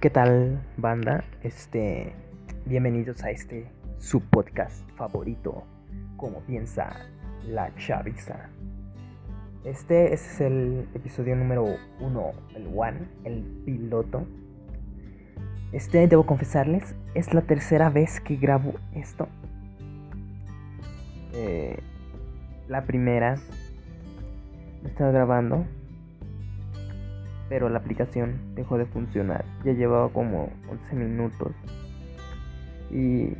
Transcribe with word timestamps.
¿Qué 0.00 0.10
tal, 0.10 0.60
banda? 0.76 1.24
Este, 1.42 2.12
bienvenidos 2.66 3.24
a 3.24 3.32
este 3.32 3.66
su 3.98 4.20
podcast 4.20 4.88
favorito, 4.92 5.64
como 6.16 6.38
piensa 6.42 7.08
la 7.44 7.74
chaviza. 7.74 8.48
Este, 9.64 10.14
es 10.14 10.40
el 10.40 10.88
episodio 10.94 11.34
número 11.34 11.66
uno, 11.98 12.30
el 12.54 12.68
one, 12.72 13.08
el 13.24 13.42
piloto. 13.64 14.24
Este, 15.72 16.06
debo 16.06 16.24
confesarles, 16.26 16.94
es 17.14 17.34
la 17.34 17.42
tercera 17.42 17.90
vez 17.90 18.20
que 18.20 18.36
grabo 18.36 18.74
esto. 18.94 19.26
Eh, 21.32 21.76
la 22.68 22.84
primera 22.84 23.34
lo 24.80 24.88
estaba 24.88 25.10
grabando 25.10 25.66
pero 27.48 27.68
la 27.68 27.78
aplicación 27.78 28.54
dejó 28.54 28.78
de 28.78 28.86
funcionar. 28.86 29.44
Ya 29.64 29.72
llevaba 29.72 30.08
como 30.10 30.50
11 30.70 30.96
minutos 30.96 31.52
y 32.90 33.32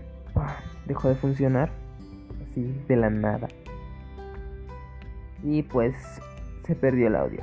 dejó 0.86 1.08
de 1.08 1.14
funcionar 1.14 1.70
así 2.48 2.74
de 2.88 2.96
la 2.96 3.10
nada. 3.10 3.48
Y 5.42 5.62
pues 5.62 5.94
se 6.64 6.74
perdió 6.74 7.08
el 7.08 7.16
audio. 7.16 7.42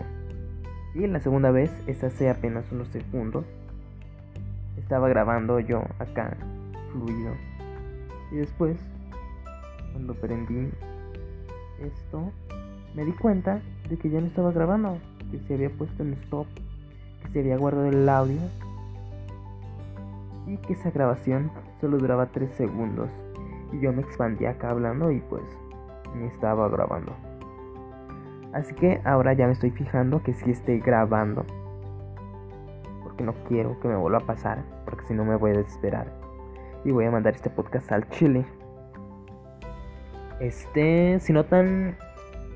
Y 0.94 1.08
la 1.08 1.20
segunda 1.20 1.52
vez 1.52 1.72
es 1.88 2.04
hace 2.04 2.30
apenas 2.30 2.72
unos 2.72 2.88
segundos. 2.90 3.46
Estaba 4.78 5.10
grabando 5.10 5.60
yo 5.60 5.84
acá, 6.00 6.36
fluido. 6.92 7.34
Y 8.32 8.38
después, 8.38 8.78
cuando 9.94 10.14
prendí 10.16 10.70
esto, 11.82 12.32
me 12.96 13.04
di 13.06 13.12
cuenta 13.14 13.62
de 13.90 13.98
que 13.98 14.10
ya 14.10 14.20
no 14.22 14.28
estaba 14.28 14.52
grabando 14.52 14.98
que 15.32 15.40
se 15.40 15.56
había 15.56 15.70
puesto 15.70 16.04
en 16.04 16.14
stop, 16.14 16.48
que 17.24 17.32
se 17.32 17.40
había 17.40 17.58
guardado 17.58 17.88
el 17.88 18.08
audio 18.08 18.40
y 20.48 20.58
que 20.58 20.74
esa 20.74 20.92
grabación 20.92 21.52
solo 21.82 21.98
duraba 21.98 22.28
3 22.28 22.50
segundos. 22.52 23.10
Y 23.72 23.80
yo 23.80 23.92
me 23.92 24.02
expandía 24.02 24.52
acá 24.52 24.70
hablando 24.70 25.12
y 25.12 25.20
pues 25.22 25.44
me 26.16 26.28
estaba 26.28 26.68
grabando. 26.70 27.14
Así 28.54 28.74
que 28.74 29.02
ahora 29.04 29.34
ya 29.34 29.48
me 29.48 29.54
estoy 29.54 29.72
fijando 29.72 30.24
que 30.24 30.34
si 30.34 30.52
esté 30.52 30.80
grabando. 30.80 31.46
Porque 33.04 33.24
no 33.24 33.34
quiero 33.50 33.80
que 33.82 33.90
me 33.90 33.98
vuelva 33.98 34.20
a 34.20 34.26
pasar. 34.26 34.64
Porque 34.86 35.06
si 35.08 35.14
no 35.14 35.26
me 35.26 35.36
voy 35.36 35.52
a 35.52 35.58
desesperar. 35.58 36.08
Y 36.86 36.92
voy 36.92 37.06
a 37.06 37.12
mandar 37.12 37.36
este 37.36 37.50
podcast 37.50 37.92
al 37.92 38.08
chile. 38.10 38.46
Este, 40.40 41.20
si 41.20 41.34
notan 41.34 41.98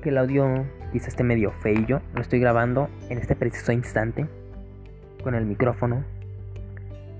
que 0.00 0.08
el 0.08 0.18
audio 0.18 0.64
quizá 0.92 1.08
esté 1.08 1.22
medio 1.22 1.50
feillo. 1.50 2.00
Lo 2.14 2.22
estoy 2.22 2.40
grabando 2.40 2.88
en 3.08 3.18
este 3.18 3.36
preciso 3.36 3.72
instante 3.72 4.26
con 5.22 5.34
el 5.34 5.44
micrófono 5.44 6.04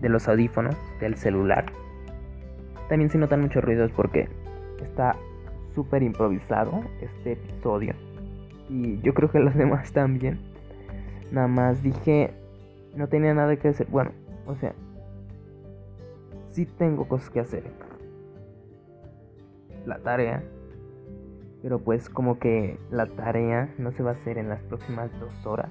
de 0.00 0.08
los 0.08 0.26
audífonos 0.28 0.76
del 1.00 1.16
celular. 1.16 1.66
También 2.88 3.10
se 3.10 3.18
notan 3.18 3.42
muchos 3.42 3.62
ruidos 3.62 3.92
porque 3.92 4.28
está 4.82 5.16
súper 5.74 6.02
improvisado 6.02 6.82
este 7.00 7.32
episodio. 7.32 7.94
Y 8.68 9.00
yo 9.00 9.14
creo 9.14 9.30
que 9.30 9.40
los 9.40 9.54
demás 9.56 9.92
también. 9.92 10.40
Nada 11.30 11.48
más 11.48 11.82
dije, 11.82 12.32
no 12.96 13.08
tenía 13.08 13.34
nada 13.34 13.56
que 13.56 13.68
hacer. 13.68 13.86
Bueno, 13.88 14.12
o 14.46 14.56
sea, 14.56 14.72
sí 16.52 16.66
tengo 16.66 17.06
cosas 17.06 17.30
que 17.30 17.40
hacer. 17.40 17.64
La 19.86 19.98
tarea 19.98 20.42
pero 21.62 21.78
pues 21.78 22.08
como 22.08 22.38
que 22.38 22.78
la 22.90 23.06
tarea 23.06 23.72
no 23.78 23.92
se 23.92 24.02
va 24.02 24.10
a 24.10 24.14
hacer 24.14 24.38
en 24.38 24.48
las 24.48 24.62
próximas 24.62 25.10
dos 25.20 25.46
horas. 25.46 25.70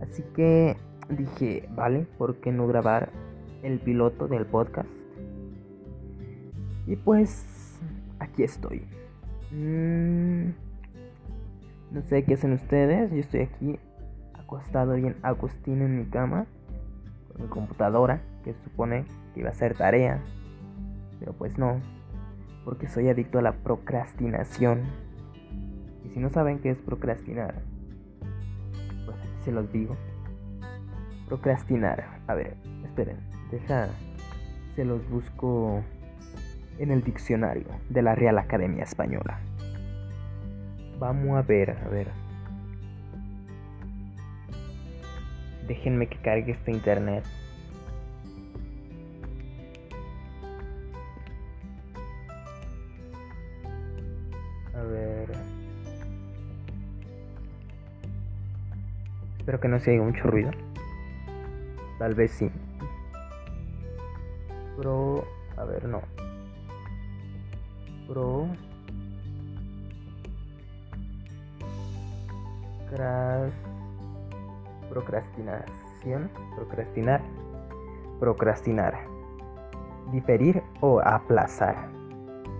Así 0.00 0.22
que 0.34 0.76
dije, 1.08 1.68
vale, 1.74 2.06
¿por 2.18 2.36
qué 2.36 2.52
no 2.52 2.66
grabar 2.66 3.10
el 3.62 3.80
piloto 3.80 4.28
del 4.28 4.46
podcast? 4.46 4.90
Y 6.86 6.96
pues 6.96 7.80
aquí 8.20 8.44
estoy. 8.44 8.86
Mm, 9.50 10.50
no 11.90 12.02
sé 12.02 12.24
qué 12.24 12.34
hacen 12.34 12.52
ustedes. 12.52 13.10
Yo 13.10 13.18
estoy 13.18 13.40
aquí 13.40 13.78
acostado 14.34 14.94
bien 14.94 15.16
Agustín 15.22 15.82
en 15.82 15.98
mi 15.98 16.04
cama. 16.06 16.46
Con 17.32 17.42
mi 17.42 17.48
computadora, 17.48 18.22
que 18.44 18.54
supone 18.62 19.04
que 19.34 19.40
iba 19.40 19.50
a 19.50 19.54
ser 19.54 19.76
tarea. 19.76 20.22
Pero 21.18 21.32
pues 21.32 21.58
no, 21.58 21.80
porque 22.66 22.88
soy 22.88 23.08
adicto 23.08 23.38
a 23.38 23.42
la 23.42 23.52
procrastinación. 23.52 24.82
Y 26.04 26.10
si 26.10 26.18
no 26.18 26.30
saben 26.30 26.58
qué 26.58 26.70
es 26.70 26.78
procrastinar, 26.78 27.62
pues 29.06 29.16
se 29.44 29.52
los 29.52 29.72
digo. 29.72 29.96
Procrastinar. 31.28 32.18
A 32.26 32.34
ver, 32.34 32.56
esperen, 32.84 33.18
deja. 33.52 33.88
Se 34.74 34.84
los 34.84 35.08
busco 35.08 35.80
en 36.78 36.90
el 36.90 37.04
diccionario 37.04 37.68
de 37.88 38.02
la 38.02 38.16
Real 38.16 38.36
Academia 38.36 38.82
Española. 38.82 39.38
Vamos 40.98 41.36
a 41.36 41.42
ver, 41.42 41.70
a 41.70 41.88
ver. 41.88 42.08
Déjenme 45.68 46.08
que 46.08 46.18
cargue 46.18 46.50
este 46.50 46.72
internet. 46.72 47.24
Espero 59.46 59.60
que 59.60 59.68
no 59.68 59.78
se 59.78 59.92
oiga 59.92 60.02
mucho 60.02 60.24
ruido. 60.24 60.50
Tal 62.00 62.16
vez 62.16 62.32
sí. 62.32 62.50
Pro. 64.76 65.24
A 65.56 65.62
ver, 65.62 65.84
no. 65.84 66.02
Pro. 68.08 68.48
Cras. 72.90 73.52
Procrastinación. 74.90 76.28
Procrastinar. 76.56 77.20
Procrastinar. 78.18 78.98
Diferir 80.10 80.60
o 80.80 80.98
aplazar. 80.98 81.88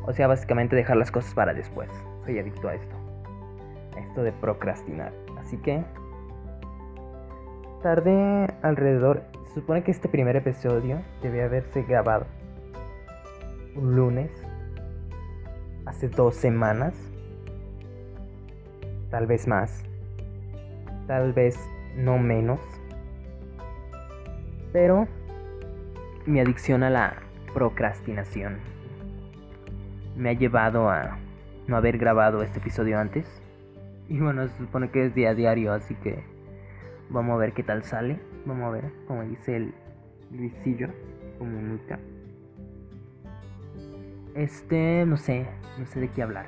O 0.06 0.12
sea, 0.12 0.28
básicamente 0.28 0.76
dejar 0.76 0.98
las 0.98 1.10
cosas 1.10 1.34
para 1.34 1.52
después. 1.52 1.90
Soy 2.24 2.38
adicto 2.38 2.68
a 2.68 2.76
esto. 2.76 2.94
esto 3.98 4.22
de 4.22 4.30
procrastinar. 4.30 5.12
Así 5.40 5.56
que 5.56 5.84
Tardé 7.86 8.52
alrededor. 8.62 9.22
Se 9.46 9.60
supone 9.60 9.84
que 9.84 9.92
este 9.92 10.08
primer 10.08 10.34
episodio 10.34 11.02
debe 11.22 11.44
haberse 11.44 11.84
grabado 11.84 12.26
un 13.76 13.94
lunes, 13.94 14.28
hace 15.84 16.08
dos 16.08 16.34
semanas, 16.34 16.96
tal 19.08 19.28
vez 19.28 19.46
más, 19.46 19.84
tal 21.06 21.32
vez 21.32 21.56
no 21.94 22.18
menos. 22.18 22.58
Pero 24.72 25.06
mi 26.26 26.40
adicción 26.40 26.82
a 26.82 26.90
la 26.90 27.22
procrastinación 27.54 28.58
me 30.16 30.30
ha 30.30 30.32
llevado 30.32 30.90
a 30.90 31.18
no 31.68 31.76
haber 31.76 31.98
grabado 31.98 32.42
este 32.42 32.58
episodio 32.58 32.98
antes. 32.98 33.40
Y 34.08 34.18
bueno, 34.18 34.48
se 34.48 34.58
supone 34.58 34.90
que 34.90 35.06
es 35.06 35.14
día 35.14 35.30
a 35.30 35.34
diario, 35.34 35.72
así 35.72 35.94
que 35.94 36.34
Vamos 37.10 37.34
a 37.34 37.38
ver 37.38 37.52
qué 37.52 37.62
tal 37.62 37.82
sale. 37.82 38.18
Vamos 38.44 38.64
a 38.64 38.70
ver, 38.70 38.92
como 39.06 39.22
dice 39.22 39.56
el 39.56 39.74
Luisillo, 40.32 40.88
comunica. 41.38 41.98
Este, 44.34 45.04
no 45.06 45.16
sé, 45.16 45.46
no 45.78 45.86
sé 45.86 46.00
de 46.00 46.08
qué 46.08 46.22
hablar. 46.22 46.46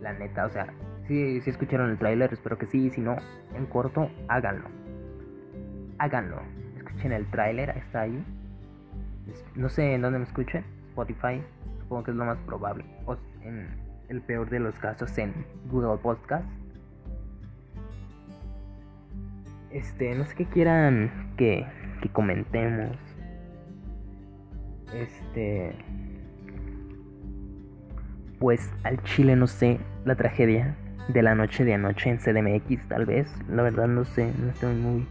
La 0.00 0.12
neta, 0.12 0.46
o 0.46 0.50
sea, 0.50 0.66
si, 1.06 1.40
si 1.40 1.50
escucharon 1.50 1.90
el 1.90 1.98
tráiler, 1.98 2.32
espero 2.32 2.58
que 2.58 2.66
sí. 2.66 2.90
Si 2.90 3.00
no, 3.00 3.16
en 3.54 3.66
corto, 3.66 4.10
háganlo. 4.28 4.68
Háganlo. 5.98 6.40
Escuchen 6.76 7.12
el 7.12 7.26
tráiler, 7.30 7.70
está 7.70 8.02
ahí. 8.02 8.24
No 9.54 9.68
sé 9.68 9.94
en 9.94 10.02
dónde 10.02 10.18
me 10.18 10.24
escuchen. 10.24 10.64
Spotify, 10.88 11.42
supongo 11.80 12.04
que 12.04 12.10
es 12.10 12.16
lo 12.16 12.24
más 12.24 12.38
probable. 12.40 12.84
O 13.06 13.16
en 13.42 13.68
el 14.08 14.20
peor 14.20 14.50
de 14.50 14.60
los 14.60 14.74
casos 14.78 15.16
en 15.18 15.32
Google 15.70 15.98
Podcast 16.02 16.46
Este, 19.76 20.14
no 20.14 20.24
sé 20.24 20.34
qué 20.34 20.46
quieran 20.46 21.34
que, 21.36 21.66
que 22.00 22.08
comentemos. 22.08 22.96
Este. 24.94 25.74
Pues 28.38 28.72
al 28.84 29.02
chile 29.02 29.36
no 29.36 29.46
sé 29.46 29.78
la 30.06 30.14
tragedia 30.14 30.76
de 31.08 31.22
la 31.22 31.34
noche 31.34 31.66
de 31.66 31.74
anoche 31.74 32.08
en 32.08 32.16
CDMX, 32.16 32.88
tal 32.88 33.04
vez. 33.04 33.28
La 33.50 33.62
verdad 33.62 33.86
no 33.86 34.06
sé, 34.06 34.32
no 34.38 34.48
estoy 34.48 34.74
muy 34.74 35.06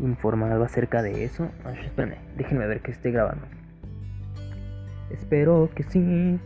informado 0.00 0.64
acerca 0.64 1.02
de 1.02 1.24
eso. 1.24 1.50
Ay, 1.66 1.78
espérenme, 1.84 2.16
déjenme 2.38 2.66
ver 2.66 2.80
que 2.80 2.92
esté 2.92 3.10
grabando. 3.10 3.46
Espero 5.10 5.68
que 5.74 5.82
sí. 5.82 6.40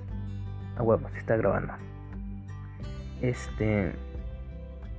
A 0.77 0.83
huevo, 0.83 1.09
se 1.11 1.19
está 1.21 1.37
grabando. 1.37 1.73
Este. 3.23 3.93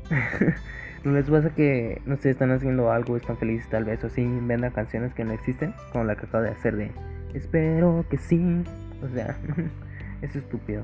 ¿No 1.04 1.14
les 1.14 1.30
pasa 1.30 1.50
que, 1.50 2.02
no 2.06 2.16
sé, 2.18 2.30
están 2.30 2.52
haciendo 2.52 2.92
algo, 2.92 3.18
están 3.18 3.38
felices 3.38 3.68
tal 3.70 3.86
vez, 3.86 4.04
o 4.04 4.10
sí, 4.10 4.24
vendan 4.44 4.72
canciones 4.72 5.14
que 5.14 5.24
no 5.24 5.34
existen? 5.34 5.74
Como 5.92 6.04
la 6.04 6.16
que 6.16 6.28
acabo 6.28 6.44
de 6.44 6.52
hacer 6.52 6.76
de 6.76 6.92
Espero 7.34 8.06
que 8.10 8.18
sí. 8.18 8.64
O 9.04 9.10
sea, 9.14 9.36
es 10.22 10.36
estúpido. 10.36 10.84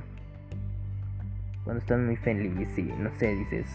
Cuando 1.63 1.81
estás 1.81 1.99
muy 1.99 2.15
feliz 2.15 2.77
y, 2.77 2.83
no 2.83 3.11
sé, 3.17 3.35
dices... 3.35 3.67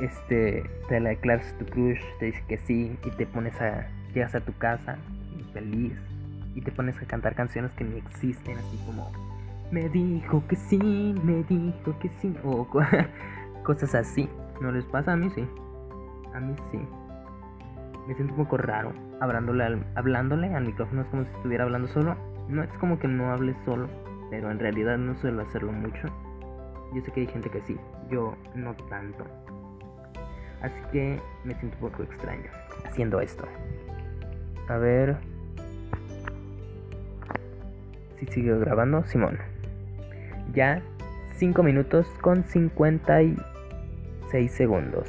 Este, 0.00 0.64
te 0.88 1.00
la 1.00 1.10
declaras 1.10 1.54
tu 1.58 1.66
crush, 1.66 2.00
te 2.18 2.26
dice 2.26 2.42
que 2.48 2.58
sí, 2.58 2.96
y 3.04 3.10
te 3.10 3.26
pones 3.26 3.60
a... 3.60 3.86
Llegas 4.12 4.34
a 4.34 4.40
tu 4.40 4.52
casa, 4.58 4.98
feliz, 5.54 5.92
y 6.54 6.60
te 6.60 6.70
pones 6.70 7.00
a 7.00 7.06
cantar 7.06 7.34
canciones 7.34 7.72
que 7.72 7.84
ni 7.84 7.96
existen, 7.96 8.58
así 8.58 8.76
como... 8.84 9.10
Me 9.70 9.88
dijo 9.88 10.44
que 10.46 10.56
sí, 10.56 11.14
me 11.24 11.42
dijo 11.44 11.98
que 11.98 12.10
sí, 12.20 12.36
o 12.44 12.68
cosas 13.64 13.94
así. 13.94 14.28
¿No 14.64 14.72
les 14.72 14.86
pasa? 14.86 15.12
A 15.12 15.16
mí 15.16 15.28
sí. 15.28 15.46
A 16.32 16.40
mí 16.40 16.56
sí. 16.70 16.78
Me 18.08 18.14
siento 18.14 18.32
un 18.32 18.44
poco 18.44 18.56
raro 18.56 18.94
hablándole 19.20 19.62
al, 19.62 19.84
hablándole 19.94 20.54
al 20.54 20.64
micrófono. 20.64 21.02
Es 21.02 21.08
como 21.08 21.24
si 21.24 21.30
estuviera 21.32 21.64
hablando 21.64 21.86
solo. 21.88 22.16
No 22.48 22.62
es 22.62 22.70
como 22.78 22.98
que 22.98 23.06
no 23.06 23.30
hable 23.30 23.54
solo, 23.66 23.90
pero 24.30 24.50
en 24.50 24.58
realidad 24.58 24.96
no 24.96 25.14
suelo 25.16 25.42
hacerlo 25.42 25.70
mucho. 25.70 26.08
Yo 26.94 27.02
sé 27.02 27.12
que 27.12 27.20
hay 27.20 27.26
gente 27.26 27.50
que 27.50 27.60
sí, 27.60 27.78
yo 28.10 28.36
no 28.54 28.74
tanto. 28.88 29.26
Así 30.62 30.80
que 30.92 31.20
me 31.44 31.54
siento 31.56 31.76
un 31.82 31.90
poco 31.90 32.02
extraño 32.04 32.50
haciendo 32.86 33.20
esto. 33.20 33.44
A 34.68 34.78
ver. 34.78 35.18
Si 38.16 38.24
sigue 38.26 38.58
grabando, 38.60 39.04
Simón. 39.04 39.38
Ya 40.54 40.80
5 41.36 41.62
minutos 41.62 42.06
con 42.22 42.44
56 44.30 44.52
segundos. 44.52 45.08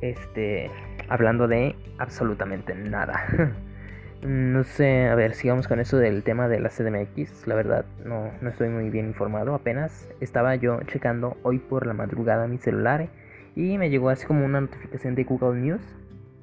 Este, 0.00 0.70
hablando 1.08 1.48
de 1.48 1.74
absolutamente 1.98 2.74
nada. 2.74 3.24
no 4.22 4.64
sé, 4.64 5.08
a 5.08 5.14
ver, 5.14 5.34
sigamos 5.34 5.68
con 5.68 5.80
eso 5.80 5.96
del 5.96 6.22
tema 6.22 6.48
de 6.48 6.60
la 6.60 6.68
CDMX. 6.68 7.46
La 7.46 7.54
verdad, 7.54 7.84
no, 8.04 8.30
no 8.40 8.48
estoy 8.48 8.68
muy 8.68 8.90
bien 8.90 9.06
informado. 9.06 9.54
Apenas 9.54 10.08
estaba 10.20 10.54
yo 10.56 10.80
checando 10.86 11.36
hoy 11.42 11.58
por 11.58 11.86
la 11.86 11.94
madrugada 11.94 12.46
mi 12.46 12.58
celular 12.58 13.08
y 13.56 13.78
me 13.78 13.90
llegó 13.90 14.10
así 14.10 14.26
como 14.26 14.44
una 14.44 14.60
notificación 14.60 15.14
de 15.14 15.24
Google 15.24 15.60
News. 15.60 15.82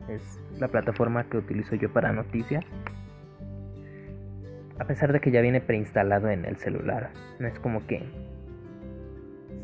Es 0.10 0.40
la 0.60 0.68
plataforma 0.68 1.24
que 1.26 1.38
utilizo 1.38 1.76
yo 1.76 1.92
para 1.92 2.12
noticias. 2.12 2.64
A 4.78 4.86
pesar 4.86 5.14
de 5.14 5.22
que 5.22 5.32
ya 5.32 5.40
viene 5.40 5.62
preinstalado 5.62 6.30
en 6.30 6.44
el 6.44 6.58
celular. 6.58 7.12
No 7.40 7.48
es 7.48 7.58
como 7.60 7.88
que 7.88 8.04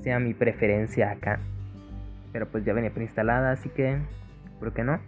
sea 0.02 0.20
mi 0.20 0.34
preferencia 0.34 1.12
acá. 1.12 1.40
Pero 2.32 2.48
pues 2.50 2.64
ya 2.66 2.74
venía 2.74 2.94
preinstalada, 2.94 3.52
así 3.52 3.70
que, 3.70 3.98
¿por 4.60 4.74
qué 4.74 4.84
no? 4.84 5.00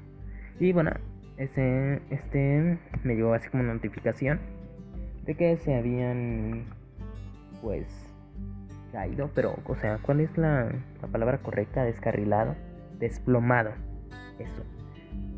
Y 0.60 0.74
bueno, 0.74 0.92
ese, 1.38 2.02
este 2.10 2.78
me 3.04 3.16
llegó 3.16 3.34
así 3.34 3.50
como 3.50 3.64
notificación 3.64 4.40
de 5.26 5.36
que 5.36 5.58
se 5.58 5.76
habían, 5.76 6.66
pues, 7.62 7.88
caído, 8.92 9.32
pero, 9.34 9.58
o 9.66 9.76
sea, 9.76 9.98
¿cuál 10.02 10.20
es 10.20 10.38
la, 10.38 10.70
la 11.02 11.08
palabra 11.08 11.40
correcta? 11.40 11.84
Descarrilado, 11.84 12.56
desplomado, 13.00 13.72
eso. 14.40 14.64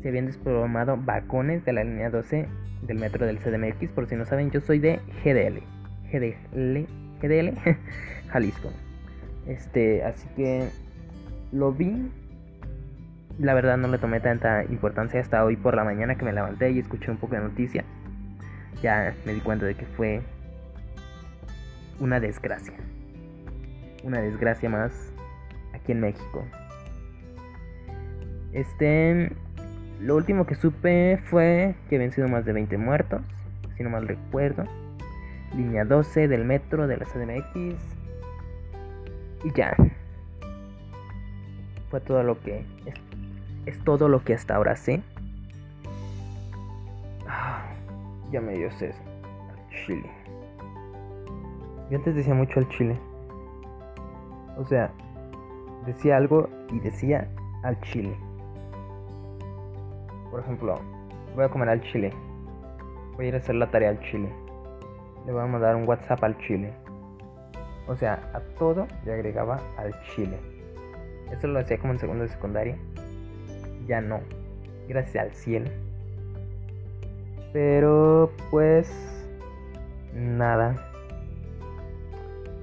Se 0.02 0.08
habían 0.08 0.26
desplomado 0.26 0.96
vagones 0.96 1.64
de 1.64 1.72
la 1.72 1.84
línea 1.84 2.10
12 2.10 2.46
del 2.82 2.98
metro 2.98 3.26
del 3.26 3.38
CDMX. 3.38 3.90
Por 3.90 4.06
si 4.06 4.16
no 4.16 4.24
saben, 4.24 4.50
yo 4.50 4.60
soy 4.60 4.78
de 4.78 5.00
GDL. 5.24 5.62
GDL, 6.12 6.86
GDL, 7.20 7.58
Jalisco. 8.28 8.70
Este, 9.46 10.04
así 10.04 10.28
que 10.36 10.68
lo 11.52 11.72
vi. 11.72 12.10
La 13.38 13.54
verdad 13.54 13.76
no 13.76 13.88
le 13.88 13.98
tomé 13.98 14.20
tanta 14.20 14.64
importancia 14.64 15.20
hasta 15.20 15.44
hoy 15.44 15.56
por 15.56 15.76
la 15.76 15.84
mañana 15.84 16.16
que 16.16 16.24
me 16.24 16.32
levanté 16.32 16.70
y 16.70 16.78
escuché 16.78 17.10
un 17.10 17.18
poco 17.18 17.34
de 17.34 17.42
noticia. 17.42 17.84
Ya 18.82 19.14
me 19.24 19.34
di 19.34 19.40
cuenta 19.40 19.66
de 19.66 19.74
que 19.74 19.84
fue 19.84 20.22
una 22.00 22.20
desgracia. 22.20 22.74
Una 24.04 24.20
desgracia 24.20 24.68
más 24.68 25.12
aquí 25.74 25.92
en 25.92 26.00
México. 26.00 26.44
Este, 28.52 29.32
lo 30.00 30.16
último 30.16 30.46
que 30.46 30.54
supe 30.54 31.18
fue 31.24 31.74
que 31.88 31.96
habían 31.96 32.12
sido 32.12 32.28
más 32.28 32.44
de 32.44 32.52
20 32.52 32.78
muertos, 32.78 33.22
si 33.76 33.82
no 33.82 33.90
mal 33.90 34.08
recuerdo. 34.08 34.64
Línea 35.54 35.84
12 35.84 36.28
del 36.28 36.44
metro 36.44 36.86
de 36.86 36.96
la 36.96 37.04
CDMX. 37.04 37.76
Y 39.44 39.52
ya. 39.54 39.76
Fue 41.90 42.00
todo 42.00 42.22
lo 42.22 42.40
que... 42.40 42.64
Es, 43.66 43.80
todo 43.84 44.08
lo 44.08 44.22
que 44.22 44.34
hasta 44.34 44.54
ahora 44.56 44.76
sé. 44.76 45.02
Ah, 47.26 47.64
ya 48.30 48.40
me 48.40 48.54
dio 48.54 48.70
sed. 48.72 48.94
Chile. 49.84 50.08
Yo 51.90 51.98
antes 51.98 52.14
decía 52.14 52.34
mucho 52.34 52.60
al 52.60 52.68
chile. 52.68 52.98
O 54.56 54.64
sea, 54.64 54.90
decía 55.84 56.16
algo 56.16 56.48
y 56.72 56.80
decía 56.80 57.28
al 57.62 57.80
chile. 57.80 58.16
Por 60.30 60.40
ejemplo, 60.40 60.80
voy 61.34 61.44
a 61.44 61.48
comer 61.48 61.68
al 61.68 61.80
chile. 61.82 62.12
Voy 63.16 63.26
a 63.26 63.28
ir 63.28 63.34
a 63.34 63.38
hacer 63.38 63.54
la 63.54 63.70
tarea 63.70 63.90
al 63.90 64.00
chile. 64.00 64.32
Le 65.26 65.32
voy 65.32 65.42
a 65.42 65.46
mandar 65.46 65.76
un 65.76 65.88
WhatsApp 65.88 66.22
al 66.22 66.36
chile. 66.38 66.72
O 67.88 67.96
sea, 67.96 68.30
a 68.34 68.40
todo 68.58 68.86
le 69.04 69.12
agregaba 69.12 69.60
al 69.76 69.92
chile. 70.14 70.55
Eso 71.32 71.46
lo 71.48 71.58
hacía 71.58 71.78
como 71.78 71.92
en 71.92 71.98
segundo 71.98 72.24
de 72.24 72.30
secundaria. 72.30 72.76
Ya 73.86 74.00
no. 74.00 74.20
Gracias 74.88 75.24
al 75.24 75.32
cielo. 75.32 75.70
Pero 77.52 78.32
pues 78.50 79.28
nada. 80.14 80.74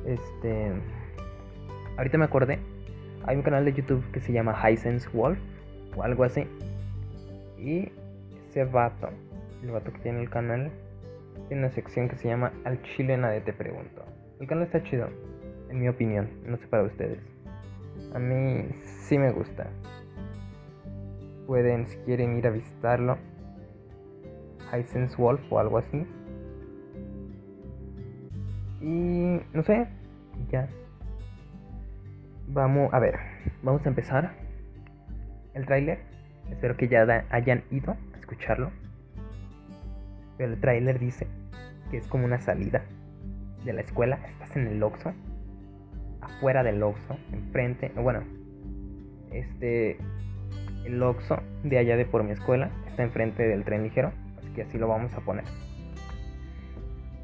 Este 0.05 0.71
ahorita 1.97 2.17
me 2.17 2.25
acordé. 2.25 2.59
Hay 3.25 3.37
un 3.37 3.41
canal 3.41 3.65
de 3.65 3.73
YouTube 3.73 4.03
que 4.11 4.19
se 4.19 4.33
llama 4.33 4.57
Hisense 4.69 5.09
Wolf 5.13 5.39
o 5.95 6.03
algo 6.03 6.23
así. 6.23 6.45
Y 7.57 7.91
ese 8.49 8.65
vato, 8.65 9.09
el 9.63 9.71
vato 9.71 9.91
que 9.93 9.99
tiene 9.99 10.21
el 10.21 10.29
canal, 10.29 10.71
tiene 11.47 11.63
una 11.63 11.71
sección 11.71 12.09
que 12.09 12.17
se 12.17 12.27
llama 12.27 12.51
Al 12.65 12.81
Chile 12.83 13.17
nadie 13.17 13.41
te 13.41 13.53
pregunto. 13.53 14.03
El 14.39 14.47
canal 14.47 14.65
está 14.65 14.83
chido, 14.83 15.07
en 15.69 15.79
mi 15.79 15.87
opinión, 15.87 16.29
no 16.45 16.57
sé 16.57 16.67
para 16.67 16.83
ustedes. 16.83 17.19
A 18.13 18.19
mí 18.19 18.67
sí 19.07 19.17
me 19.17 19.31
gusta. 19.31 19.67
Pueden, 21.47 21.87
si 21.87 21.97
quieren 21.97 22.37
ir 22.37 22.47
a 22.47 22.51
visitarlo, 22.51 23.17
Hisense 24.71 25.15
Wolf 25.17 25.41
o 25.51 25.59
algo 25.59 25.77
así. 25.77 26.05
Y 28.81 29.39
no 29.53 29.63
sé, 29.63 29.87
ya. 30.51 30.69
Vamos, 32.47 32.93
a 32.93 32.99
ver, 32.99 33.15
vamos 33.61 33.85
a 33.85 33.89
empezar. 33.89 34.33
El 35.53 35.65
tráiler. 35.65 35.99
Espero 36.49 36.75
que 36.75 36.87
ya 36.87 37.25
hayan 37.29 37.63
ido 37.71 37.91
a 38.13 38.17
escucharlo. 38.17 38.71
Pero 40.37 40.53
el 40.53 40.59
tráiler 40.59 40.99
dice 40.99 41.27
que 41.89 41.97
es 41.97 42.07
como 42.07 42.25
una 42.25 42.39
salida 42.39 42.83
de 43.63 43.73
la 43.73 43.81
escuela, 43.81 44.19
estás 44.29 44.55
en 44.55 44.67
el 44.67 44.83
Oxxo, 44.83 45.13
afuera 46.23 46.63
del 46.63 46.81
Oxxo, 46.81 47.17
enfrente, 47.31 47.91
bueno, 47.95 48.23
este, 49.31 49.97
el 50.85 51.01
Oxxo 51.01 51.37
de 51.63 51.77
allá 51.77 51.97
de 51.97 52.05
por 52.05 52.23
mi 52.23 52.31
escuela 52.31 52.69
está 52.87 53.03
enfrente 53.03 53.43
del 53.43 53.63
tren 53.63 53.83
ligero, 53.83 54.11
así 54.37 54.49
que 54.53 54.63
así 54.63 54.77
lo 54.77 54.87
vamos 54.87 55.13
a 55.13 55.21
poner. 55.21 55.45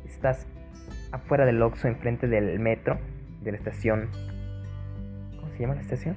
Estás 0.05 0.47
afuera 1.11 1.45
del 1.45 1.61
Oxxo, 1.61 1.87
enfrente 1.87 2.27
del 2.27 2.59
metro, 2.59 2.99
de 3.41 3.51
la 3.51 3.57
estación, 3.57 4.09
¿cómo 5.39 5.51
se 5.53 5.59
llama 5.59 5.75
la 5.75 5.81
estación? 5.81 6.15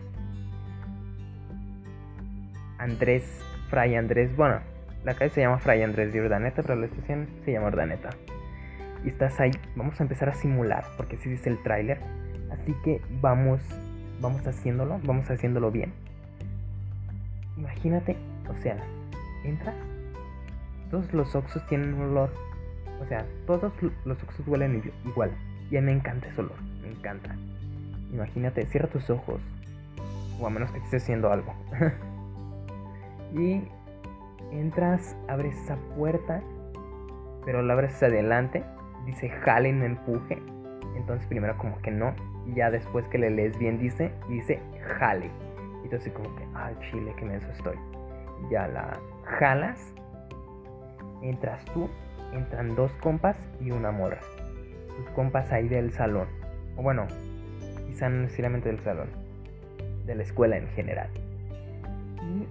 Andrés, 2.78 3.44
Fray 3.68 3.94
Andrés, 3.94 4.34
bueno, 4.36 4.60
la 5.04 5.14
calle 5.14 5.30
se 5.30 5.40
llama 5.40 5.58
Fray 5.58 5.82
Andrés 5.82 6.12
de 6.12 6.20
Urdaneta, 6.20 6.62
pero 6.62 6.76
la 6.76 6.86
estación 6.86 7.28
se 7.44 7.52
llama 7.52 7.68
Urdaneta 7.68 8.10
y 9.04 9.08
estás 9.08 9.38
ahí, 9.40 9.50
vamos 9.74 9.98
a 10.00 10.04
empezar 10.04 10.28
a 10.28 10.34
simular, 10.34 10.84
porque 10.96 11.16
así 11.16 11.28
dice 11.28 11.50
el 11.50 11.62
tráiler. 11.62 11.98
Así 12.52 12.74
que 12.84 13.00
vamos, 13.20 13.60
vamos 14.20 14.46
haciéndolo, 14.46 15.00
vamos 15.04 15.30
haciéndolo 15.30 15.70
bien. 15.70 15.92
Imagínate, 17.56 18.16
o 18.48 18.62
sea, 18.62 18.76
entras, 19.44 19.74
todos 20.90 21.12
los 21.12 21.34
oxos 21.34 21.64
tienen 21.66 21.94
un 21.94 22.10
olor, 22.10 22.30
o 23.00 23.06
sea, 23.06 23.26
todos 23.46 23.72
los 24.04 24.22
oxos 24.22 24.46
huelen 24.46 24.82
igual. 25.04 25.32
Y 25.70 25.76
a 25.76 25.80
mí 25.80 25.86
me 25.86 25.92
encanta 25.92 26.28
ese 26.28 26.40
olor, 26.40 26.60
me 26.82 26.90
encanta. 26.90 27.34
Imagínate, 28.12 28.66
cierra 28.66 28.88
tus 28.88 29.08
ojos, 29.08 29.40
o 30.40 30.46
a 30.46 30.50
menos 30.50 30.70
que 30.70 30.78
estés 30.78 31.02
haciendo 31.02 31.32
algo. 31.32 31.54
y 33.34 33.62
entras, 34.52 35.16
abres 35.28 35.56
esa 35.56 35.76
puerta, 35.96 36.42
pero 37.44 37.62
la 37.62 37.72
abres 37.72 37.94
hacia 37.94 38.08
adelante 38.08 38.62
dice 39.06 39.28
jalen, 39.28 39.82
empuje. 39.82 40.38
Entonces 40.96 41.26
primero 41.26 41.56
como 41.58 41.80
que 41.80 41.90
no. 41.90 42.14
Y 42.46 42.54
ya 42.54 42.70
después 42.70 43.06
que 43.08 43.18
le 43.18 43.30
lees 43.30 43.58
bien 43.58 43.78
dice, 43.78 44.12
dice 44.28 44.60
jale. 44.98 45.30
tú 45.88 45.96
así 45.96 46.10
como 46.10 46.34
que, 46.36 46.44
ah, 46.54 46.70
chile, 46.90 47.14
que 47.16 47.24
menso 47.24 47.48
estoy. 47.50 47.76
Ya 48.50 48.66
la 48.68 48.98
jalas, 49.24 49.92
entras 51.22 51.64
tú, 51.66 51.88
entran 52.32 52.74
dos 52.74 52.92
compas 52.96 53.36
y 53.60 53.70
una 53.70 53.90
morra. 53.90 54.20
Tus 54.96 55.08
compas 55.10 55.52
ahí 55.52 55.68
del 55.68 55.92
salón. 55.92 56.28
O 56.76 56.82
bueno, 56.82 57.06
quizá 57.86 58.08
no 58.08 58.22
necesariamente 58.22 58.68
del 58.68 58.80
salón, 58.80 59.08
de 60.06 60.14
la 60.14 60.22
escuela 60.22 60.56
en 60.56 60.68
general. 60.68 61.08
Y 62.22 62.46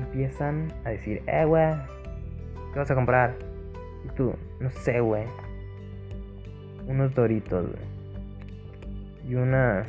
empiezan 0.00 0.72
a 0.84 0.90
decir, 0.90 1.22
eh, 1.26 1.44
güey, 1.44 1.72
¿qué 2.72 2.78
vas 2.78 2.90
a 2.90 2.94
comprar? 2.94 3.34
Y 4.04 4.08
tú, 4.16 4.34
no 4.60 4.70
sé, 4.70 5.00
güey. 5.00 5.24
Unos 6.86 7.14
doritos, 7.14 7.66
güey. 7.66 7.93
Y 9.26 9.34
una. 9.34 9.84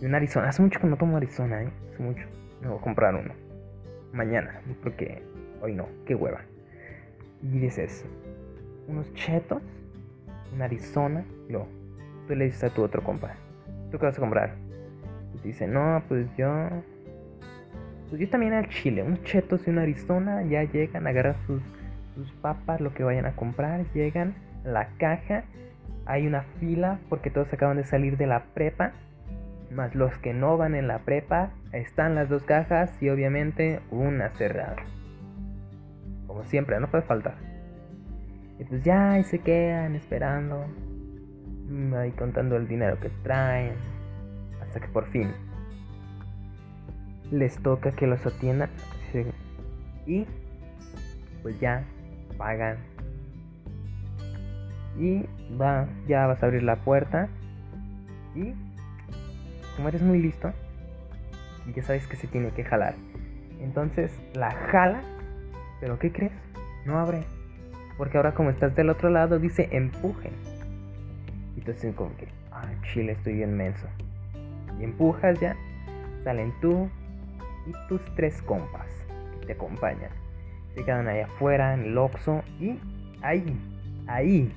Y 0.00 0.06
una 0.06 0.16
Arizona. 0.16 0.48
Hace 0.48 0.62
mucho 0.62 0.80
que 0.80 0.86
no 0.86 0.96
tomo 0.96 1.16
Arizona, 1.16 1.62
¿eh? 1.62 1.68
Hace 1.92 2.02
mucho. 2.02 2.26
Me 2.60 2.68
voy 2.68 2.78
a 2.78 2.80
comprar 2.80 3.14
uno. 3.14 3.34
Mañana. 4.12 4.60
Porque 4.82 5.22
hoy 5.60 5.74
no. 5.74 5.88
Qué 6.06 6.14
hueva. 6.14 6.40
Y 7.42 7.58
dices, 7.58 8.04
unos 8.88 9.12
chetos, 9.14 9.62
una 10.54 10.64
Arizona. 10.64 11.24
Luego, 11.48 11.68
tú 12.26 12.34
le 12.34 12.46
dices 12.46 12.64
a 12.64 12.70
tu 12.70 12.82
otro 12.82 13.02
compa, 13.04 13.34
¿tú 13.90 13.98
qué 13.98 14.06
vas 14.06 14.16
a 14.16 14.20
comprar? 14.20 14.54
Y 15.34 15.38
te 15.38 15.48
dice, 15.48 15.68
no, 15.68 16.02
pues 16.08 16.26
yo. 16.36 16.68
Pues 18.08 18.20
yo 18.20 18.28
también 18.30 18.54
al 18.54 18.68
Chile, 18.70 19.02
unos 19.02 19.22
chetos 19.24 19.66
y 19.66 19.70
una 19.70 19.82
Arizona. 19.82 20.42
Ya 20.42 20.64
llegan, 20.64 21.06
agarran 21.06 21.36
sus, 21.46 21.62
sus 22.14 22.32
papas, 22.32 22.80
lo 22.80 22.92
que 22.94 23.04
vayan 23.04 23.26
a 23.26 23.36
comprar. 23.36 23.84
Llegan, 23.92 24.34
la 24.64 24.88
caja. 24.98 25.44
Hay 26.08 26.26
una 26.26 26.42
fila 26.58 26.98
porque 27.08 27.30
todos 27.30 27.52
acaban 27.52 27.76
de 27.76 27.84
salir 27.84 28.16
de 28.16 28.26
la 28.26 28.46
prepa. 28.54 28.92
Más 29.70 29.94
los 29.94 30.16
que 30.18 30.34
no 30.34 30.56
van 30.56 30.74
en 30.74 30.88
la 30.88 31.00
prepa. 31.00 31.50
Están 31.72 32.14
las 32.14 32.28
dos 32.28 32.42
cajas 32.42 32.90
y 33.00 33.10
obviamente 33.10 33.80
una 33.90 34.30
cerrada. 34.30 34.76
Como 36.26 36.44
siempre, 36.44 36.80
no 36.80 36.90
puede 36.90 37.04
faltar. 37.04 37.36
Y 38.58 38.64
pues 38.64 38.82
ya 38.82 39.12
ahí 39.12 39.22
se 39.22 39.38
quedan 39.38 39.94
esperando. 39.94 40.64
Ahí 41.96 42.10
contando 42.12 42.56
el 42.56 42.66
dinero 42.66 42.98
que 42.98 43.10
traen. 43.22 43.74
Hasta 44.62 44.80
que 44.80 44.88
por 44.88 45.06
fin 45.06 45.30
les 47.30 47.58
toca 47.62 47.92
que 47.92 48.06
los 48.06 48.24
atiendan. 48.26 48.70
Y 50.06 50.26
pues 51.42 51.58
ya 51.60 51.84
pagan. 52.36 52.78
Y 54.98 55.24
va, 55.60 55.86
ya 56.06 56.26
vas 56.26 56.42
a 56.42 56.46
abrir 56.46 56.62
la 56.62 56.76
puerta. 56.76 57.28
Y 58.34 58.52
como 59.76 59.88
eres 59.88 60.02
muy 60.02 60.20
listo, 60.20 60.52
ya 61.74 61.82
sabes 61.82 62.06
que 62.06 62.16
se 62.16 62.26
tiene 62.26 62.50
que 62.50 62.64
jalar. 62.64 62.94
Entonces 63.60 64.12
la 64.34 64.50
jalas, 64.50 65.04
pero 65.80 65.98
¿qué 65.98 66.12
crees? 66.12 66.32
No 66.84 66.98
abre. 66.98 67.24
Porque 67.96 68.16
ahora 68.16 68.34
como 68.34 68.50
estás 68.50 68.74
del 68.76 68.90
otro 68.90 69.10
lado 69.10 69.38
dice 69.38 69.68
empuje. 69.72 70.30
Y 71.56 71.60
tú 71.60 71.72
como 71.94 72.16
que, 72.16 72.28
ah, 72.52 72.66
chile, 72.92 73.12
estoy 73.12 73.34
bien 73.34 73.56
menso. 73.56 73.86
Y 74.78 74.84
empujas 74.84 75.38
ya, 75.40 75.56
salen 76.24 76.52
tú 76.60 76.88
y 77.66 77.88
tus 77.88 78.00
tres 78.14 78.40
compas 78.42 78.86
que 79.40 79.46
te 79.46 79.52
acompañan. 79.52 80.10
Se 80.74 80.84
quedan 80.84 81.08
ahí 81.08 81.20
afuera 81.20 81.74
en 81.74 81.82
el 81.82 81.98
Oxxo 81.98 82.42
y 82.60 82.78
ahí, 83.22 83.58
ahí 84.06 84.52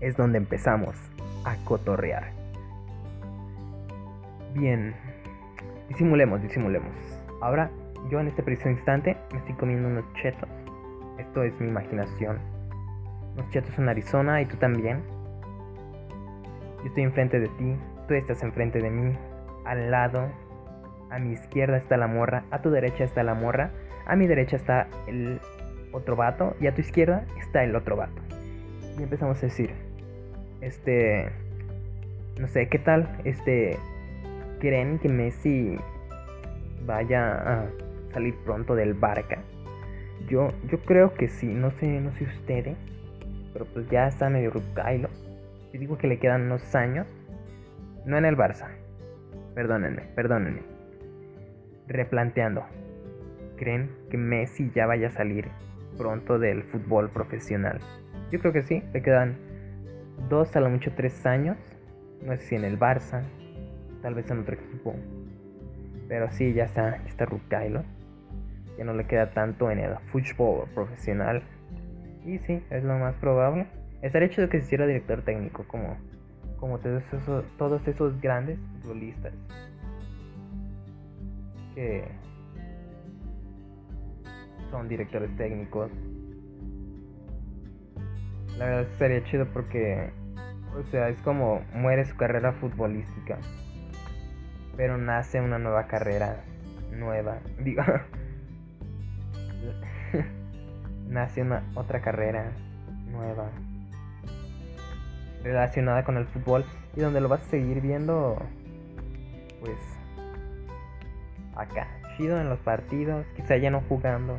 es 0.00 0.16
donde 0.16 0.38
empezamos 0.38 0.94
a 1.44 1.56
cotorrear. 1.64 2.32
Bien, 4.54 4.94
disimulemos, 5.88 6.42
disimulemos. 6.42 6.94
Ahora 7.40 7.70
yo 8.10 8.20
en 8.20 8.28
este 8.28 8.42
preciso 8.42 8.70
instante 8.70 9.16
me 9.32 9.38
estoy 9.38 9.54
comiendo 9.54 9.88
unos 9.88 10.04
chetos. 10.14 10.48
Esto 11.18 11.42
es 11.42 11.58
mi 11.60 11.68
imaginación. 11.68 12.38
Unos 13.34 13.50
chetos 13.50 13.78
en 13.78 13.88
Arizona 13.88 14.40
y 14.40 14.46
tú 14.46 14.56
también. 14.56 15.02
Yo 16.78 16.86
estoy 16.86 17.02
enfrente 17.02 17.40
de 17.40 17.48
ti, 17.48 17.76
tú 18.06 18.14
estás 18.14 18.42
enfrente 18.42 18.80
de 18.80 18.90
mí. 18.90 19.16
Al 19.64 19.90
lado, 19.90 20.30
a 21.10 21.18
mi 21.18 21.32
izquierda 21.32 21.76
está 21.76 21.96
la 21.96 22.06
morra, 22.06 22.44
a 22.50 22.62
tu 22.62 22.70
derecha 22.70 23.04
está 23.04 23.22
la 23.22 23.34
morra, 23.34 23.72
a 24.06 24.16
mi 24.16 24.26
derecha 24.26 24.56
está 24.56 24.88
el 25.06 25.40
otro 25.92 26.16
vato 26.16 26.54
y 26.60 26.66
a 26.66 26.74
tu 26.74 26.80
izquierda 26.80 27.26
está 27.38 27.64
el 27.64 27.74
otro 27.74 27.96
vato. 27.96 28.22
Y 28.98 29.02
empezamos 29.02 29.38
a 29.38 29.42
decir, 29.42 29.74
este, 30.60 31.30
no 32.40 32.48
sé, 32.48 32.68
¿qué 32.68 32.78
tal? 32.78 33.08
Este, 33.24 33.78
¿creen 34.60 34.98
que 34.98 35.08
Messi 35.08 35.76
vaya 36.84 37.34
a 37.34 37.66
salir 38.12 38.34
pronto 38.44 38.74
del 38.74 38.94
Barca? 38.94 39.38
Yo, 40.28 40.48
yo 40.70 40.80
creo 40.80 41.14
que 41.14 41.28
sí, 41.28 41.46
no 41.46 41.70
sé, 41.70 42.00
no 42.00 42.12
sé 42.12 42.24
ustedes, 42.24 42.76
pero 43.52 43.64
pues 43.66 43.88
ya 43.90 44.08
está 44.08 44.28
medio 44.28 44.50
Rucailo. 44.50 45.08
Yo 45.72 45.80
digo 45.80 45.98
que 45.98 46.08
le 46.08 46.18
quedan 46.18 46.42
unos 46.42 46.74
años, 46.74 47.06
no 48.04 48.16
en 48.18 48.24
el 48.24 48.36
Barça, 48.36 48.68
perdónenme, 49.54 50.02
perdónenme. 50.14 50.62
Replanteando, 51.86 52.64
¿creen 53.56 53.90
que 54.10 54.16
Messi 54.16 54.70
ya 54.74 54.86
vaya 54.86 55.08
a 55.08 55.10
salir 55.10 55.48
pronto 55.96 56.38
del 56.38 56.64
fútbol 56.64 57.10
profesional? 57.10 57.80
Yo 58.30 58.40
creo 58.40 58.52
que 58.52 58.62
sí, 58.62 58.82
le 58.92 59.02
quedan 59.02 59.45
dos, 60.28 60.54
a 60.56 60.60
lo 60.60 60.70
mucho 60.70 60.92
tres 60.94 61.24
años. 61.26 61.56
No 62.22 62.32
sé 62.36 62.42
si 62.42 62.54
en 62.56 62.64
el 62.64 62.78
Barça, 62.78 63.22
tal 64.02 64.14
vez 64.14 64.30
en 64.30 64.40
otro 64.40 64.54
equipo. 64.54 64.94
Pero 66.08 66.30
sí, 66.30 66.52
ya 66.52 66.64
está, 66.64 66.98
ya 66.98 67.08
está 67.08 67.24
Rucailo. 67.26 67.84
Ya 68.78 68.84
no 68.84 68.92
le 68.92 69.06
queda 69.06 69.30
tanto 69.30 69.70
en 69.70 69.78
el 69.78 69.96
fútbol 70.12 70.68
profesional. 70.74 71.42
Y 72.24 72.38
sí, 72.38 72.62
es 72.70 72.84
lo 72.84 72.98
más 72.98 73.14
probable. 73.16 73.66
Estaría 74.02 74.28
hecho 74.28 74.42
de 74.42 74.48
que 74.48 74.58
se 74.60 74.66
hiciera 74.66 74.86
director 74.86 75.22
técnico, 75.22 75.64
como, 75.66 75.96
como 76.58 76.78
todos, 76.78 77.02
esos, 77.12 77.44
todos 77.56 77.86
esos 77.88 78.20
grandes 78.20 78.58
futbolistas. 78.82 79.32
Que 81.74 82.04
son 84.70 84.88
directores 84.88 85.34
técnicos. 85.36 85.90
La 88.58 88.64
verdad 88.64 88.86
sería 88.98 89.24
chido 89.24 89.46
porque, 89.46 90.10
o 90.74 90.82
sea, 90.90 91.08
es 91.08 91.18
como 91.22 91.62
muere 91.74 92.04
su 92.04 92.16
carrera 92.16 92.52
futbolística. 92.52 93.38
Pero 94.76 94.98
nace 94.98 95.40
una 95.40 95.58
nueva 95.58 95.86
carrera 95.86 96.42
nueva. 96.90 97.38
Digo, 97.58 97.82
nace 101.08 101.42
una 101.42 101.62
otra 101.74 102.00
carrera 102.00 102.52
nueva 103.10 103.50
relacionada 105.42 106.04
con 106.04 106.16
el 106.16 106.26
fútbol 106.26 106.64
y 106.96 107.00
donde 107.00 107.20
lo 107.20 107.28
vas 107.28 107.40
a 107.42 107.50
seguir 107.50 107.80
viendo 107.80 108.36
pues 109.60 109.78
acá 111.54 111.88
chido 112.16 112.40
en 112.40 112.48
los 112.48 112.58
partidos 112.60 113.24
quizá 113.36 113.56
ya 113.56 113.70
no 113.70 113.82
jugando 113.88 114.38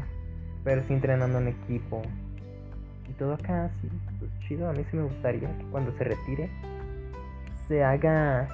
pero 0.63 0.83
sí 0.83 0.93
entrenando 0.93 1.39
en 1.39 1.47
equipo 1.47 2.01
y 3.09 3.13
todo 3.13 3.33
acá 3.33 3.71
sí 3.81 3.89
a 4.55 4.73
mí 4.73 4.83
sí 4.89 4.97
me 4.97 5.03
gustaría 5.03 5.55
que 5.57 5.65
cuando 5.65 5.91
se 5.91 6.03
retire 6.03 6.49
se 7.67 7.83
haga 7.83 8.47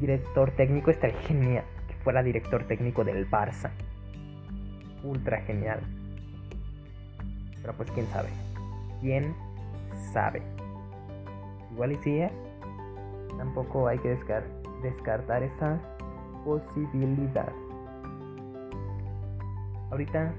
director 0.00 0.50
técnico 0.52 0.90
estaría 0.90 1.18
genial 1.20 1.64
que 1.86 1.94
fuera 1.94 2.22
director 2.22 2.64
técnico 2.64 3.04
del 3.04 3.30
Barça 3.30 3.70
ultra 5.04 5.40
genial 5.42 5.80
pero 7.68 7.76
pues 7.76 7.90
quién 7.90 8.06
sabe. 8.06 8.28
¿Quién 9.00 9.34
sabe? 10.12 10.42
Igual 11.72 11.92
y 11.92 11.96
sí, 11.96 12.18
¿eh? 12.18 12.30
Tampoco 13.36 13.88
hay 13.88 13.98
que 13.98 14.08
descar 14.08 14.44
descartar 14.82 15.42
esa 15.42 15.78
posibilidad. 16.44 17.52
Ahorita 19.90 20.32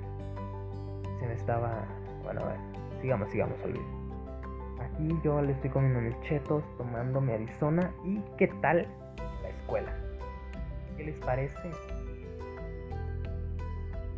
se 1.19 1.27
me 1.27 1.33
estaba... 1.33 1.85
Bueno, 2.23 2.41
a 2.41 2.45
ver, 2.45 2.59
sigamos, 3.01 3.29
sigamos, 3.29 3.61
olvido. 3.63 3.98
Aquí 4.79 5.13
yo 5.23 5.41
le 5.41 5.51
estoy 5.51 5.69
comiendo 5.69 6.01
mis 6.01 6.19
chetos, 6.21 6.63
tomando 6.77 7.21
mi 7.21 7.33
Arizona. 7.33 7.91
¿Y 8.05 8.21
qué 8.37 8.47
tal 8.61 8.87
la 9.41 9.49
escuela? 9.49 9.93
¿Qué 10.97 11.03
les 11.05 11.19
parece? 11.19 11.71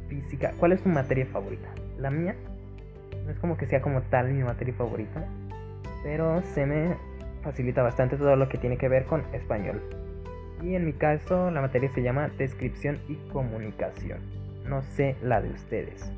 Física. 0.08 0.54
¿Cuál 0.60 0.74
es 0.74 0.82
su 0.82 0.90
materia 0.90 1.26
favorita? 1.26 1.70
La 1.98 2.10
mía 2.10 2.36
no 3.26 3.32
es 3.32 3.40
como 3.40 3.58
que 3.58 3.66
sea 3.66 3.82
como 3.82 4.02
tal 4.04 4.34
mi 4.34 4.44
materia 4.44 4.74
favorita, 4.74 5.26
pero 6.04 6.42
se 6.42 6.66
me 6.66 6.96
facilita 7.44 7.82
bastante 7.82 8.18
todo 8.18 8.36
lo 8.36 8.50
que 8.50 8.58
tiene 8.58 8.78
que 8.78 8.88
ver 8.88 9.06
con 9.06 9.24
español. 9.34 9.82
Y 10.62 10.76
en 10.76 10.86
mi 10.86 10.94
caso 10.94 11.50
la 11.52 11.62
materia 11.62 11.92
se 11.94 12.02
llama 12.02 12.30
descripción 12.38 13.00
y 13.08 13.16
comunicación. 13.32 14.20
No 14.68 14.82
sé 14.84 15.16
la 15.24 15.42
de 15.42 15.50
ustedes. 15.50 16.12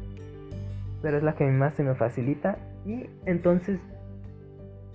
Pero 1.01 1.17
es 1.17 1.23
la 1.23 1.35
que 1.35 1.45
más 1.45 1.73
se 1.73 1.83
me 1.83 1.95
facilita 1.95 2.57
y 2.85 3.09
entonces 3.25 3.79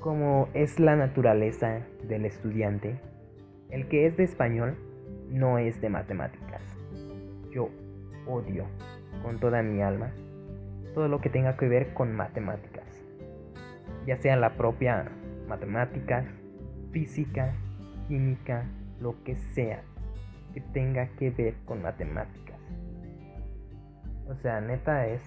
como 0.09 0.49
es 0.55 0.81
la 0.81 0.97
naturaleza 0.97 1.83
del 2.05 2.25
estudiante, 2.25 2.99
el 3.69 3.89
que 3.89 4.07
es 4.07 4.17
de 4.17 4.25
español 4.25 4.75
no 5.29 5.59
es 5.59 5.83
de 5.83 5.91
matemáticas. 5.91 6.63
yo 7.51 7.69
odio 8.27 8.65
con 9.23 9.39
toda 9.39 9.63
mi 9.63 9.83
alma 9.83 10.11
todo 10.95 11.09
lo 11.09 11.21
que 11.21 11.29
tenga 11.29 11.59
que 11.59 11.69
ver 11.69 11.93
con 11.93 12.17
matemáticas. 12.17 12.87
Ya 14.07 14.17
sea 14.17 14.37
la 14.37 14.55
propia 14.55 15.13
matemáticas, 15.47 16.25
física, 16.91 17.53
química, 18.09 18.65
lo 19.03 19.23
que 19.25 19.37
sea 19.37 19.83
que 20.55 20.63
tenga 20.63 21.09
que 21.19 21.29
ver 21.29 21.55
con 21.67 21.83
matemáticas. 21.83 22.59
O 24.27 24.35
sea, 24.37 24.63
neta 24.63 25.07
es, 25.07 25.21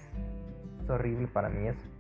horrible 0.90 1.28
para 1.28 1.50
mí 1.50 1.68
eso. 1.68 1.91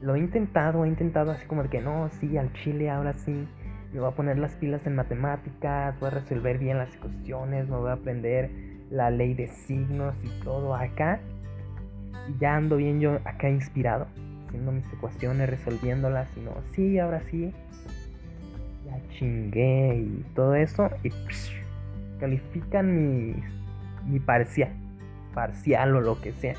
Lo 0.00 0.14
he 0.14 0.18
intentado, 0.18 0.84
he 0.84 0.88
intentado 0.88 1.30
así 1.30 1.46
como 1.46 1.62
de 1.62 1.70
que 1.70 1.80
no, 1.80 2.10
sí, 2.20 2.36
al 2.36 2.52
chile 2.52 2.90
ahora 2.90 3.14
sí. 3.14 3.48
Me 3.92 4.00
voy 4.00 4.10
a 4.10 4.14
poner 4.14 4.38
las 4.38 4.54
pilas 4.56 4.86
en 4.86 4.94
matemáticas, 4.94 5.98
voy 6.00 6.08
a 6.08 6.10
resolver 6.10 6.58
bien 6.58 6.76
las 6.78 6.94
ecuaciones, 6.94 7.68
me 7.68 7.76
voy 7.76 7.90
a 7.90 7.94
aprender 7.94 8.50
la 8.90 9.10
ley 9.10 9.32
de 9.34 9.46
signos 9.46 10.14
y 10.22 10.28
todo 10.42 10.74
acá. 10.74 11.20
Y 12.28 12.38
ya 12.38 12.56
ando 12.56 12.76
bien 12.76 13.00
yo 13.00 13.18
acá 13.24 13.48
inspirado, 13.48 14.06
haciendo 14.46 14.72
mis 14.72 14.92
ecuaciones, 14.92 15.48
resolviéndolas. 15.48 16.28
Y 16.36 16.40
no, 16.40 16.52
sí, 16.74 16.98
ahora 16.98 17.22
sí. 17.30 17.54
Ya 18.84 19.00
chingué 19.18 19.96
y 19.96 20.24
todo 20.34 20.54
eso. 20.56 20.90
Y 21.02 21.10
califican 22.20 22.94
mi, 22.94 23.34
mi 24.04 24.20
parcial, 24.20 24.72
parcial 25.32 25.96
o 25.96 26.00
lo 26.00 26.20
que 26.20 26.32
sea. 26.32 26.54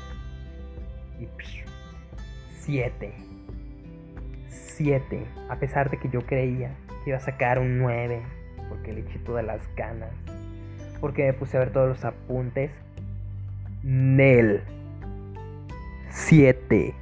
Y 1.20 1.28
7. 2.60 3.27
7. 4.78 5.26
A 5.48 5.56
pesar 5.56 5.90
de 5.90 5.98
que 5.98 6.08
yo 6.08 6.24
creía 6.24 6.70
que 7.04 7.10
iba 7.10 7.18
a 7.18 7.20
sacar 7.20 7.58
un 7.58 7.78
9. 7.78 8.22
Porque 8.68 8.92
le 8.92 9.00
eché 9.00 9.18
todas 9.18 9.44
las 9.44 9.60
ganas. 9.74 10.10
Porque 11.00 11.24
me 11.24 11.32
puse 11.32 11.56
a 11.56 11.60
ver 11.60 11.72
todos 11.72 11.88
los 11.88 12.04
apuntes. 12.04 12.70
Nel. 13.82 14.62
7. 16.10 16.94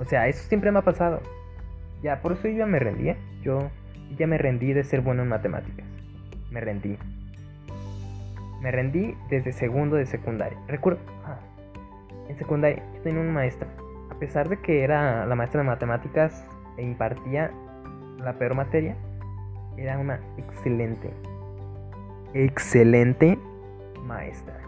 O 0.00 0.04
sea, 0.04 0.26
eso 0.28 0.42
siempre 0.48 0.72
me 0.72 0.80
ha 0.80 0.82
pasado. 0.82 1.20
Ya, 2.02 2.20
por 2.20 2.32
eso 2.32 2.48
yo 2.48 2.56
ya 2.56 2.66
me 2.66 2.78
rendí. 2.78 3.10
¿eh? 3.10 3.16
Yo 3.42 3.70
ya 4.16 4.26
me 4.26 4.38
rendí 4.38 4.72
de 4.72 4.84
ser 4.84 5.02
bueno 5.02 5.22
en 5.22 5.28
matemáticas. 5.28 5.86
Me 6.50 6.60
rendí. 6.60 6.98
Me 8.60 8.70
rendí 8.70 9.14
desde 9.28 9.52
segundo 9.52 9.96
de 9.96 10.06
secundaria. 10.06 10.58
Recuerdo. 10.68 11.00
Ah, 11.24 11.38
en 12.28 12.36
secundaria 12.38 12.82
yo 12.94 13.00
tenía 13.02 13.20
una 13.20 13.32
maestra. 13.32 13.68
A 14.12 14.18
pesar 14.18 14.50
de 14.50 14.60
que 14.60 14.84
era 14.84 15.24
la 15.24 15.34
maestra 15.34 15.62
de 15.62 15.66
matemáticas 15.66 16.44
e 16.76 16.82
impartía 16.82 17.50
la 18.18 18.34
peor 18.34 18.54
materia, 18.54 18.94
era 19.78 19.98
una 19.98 20.20
excelente, 20.36 21.10
excelente 22.34 23.38
maestra. 24.04 24.60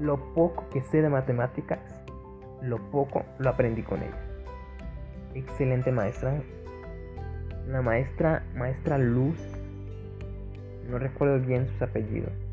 Lo 0.00 0.34
poco 0.34 0.68
que 0.68 0.82
sé 0.82 1.00
de 1.00 1.08
matemáticas, 1.08 1.78
lo 2.60 2.78
poco 2.90 3.24
lo 3.38 3.50
aprendí 3.50 3.84
con 3.84 4.02
ella. 4.02 4.18
Excelente 5.36 5.92
maestra. 5.92 6.42
La 7.68 7.82
maestra, 7.82 8.42
maestra 8.56 8.98
Luz, 8.98 9.38
no 10.90 10.98
recuerdo 10.98 11.38
bien 11.38 11.68
sus 11.68 11.82
apellidos. 11.82 12.47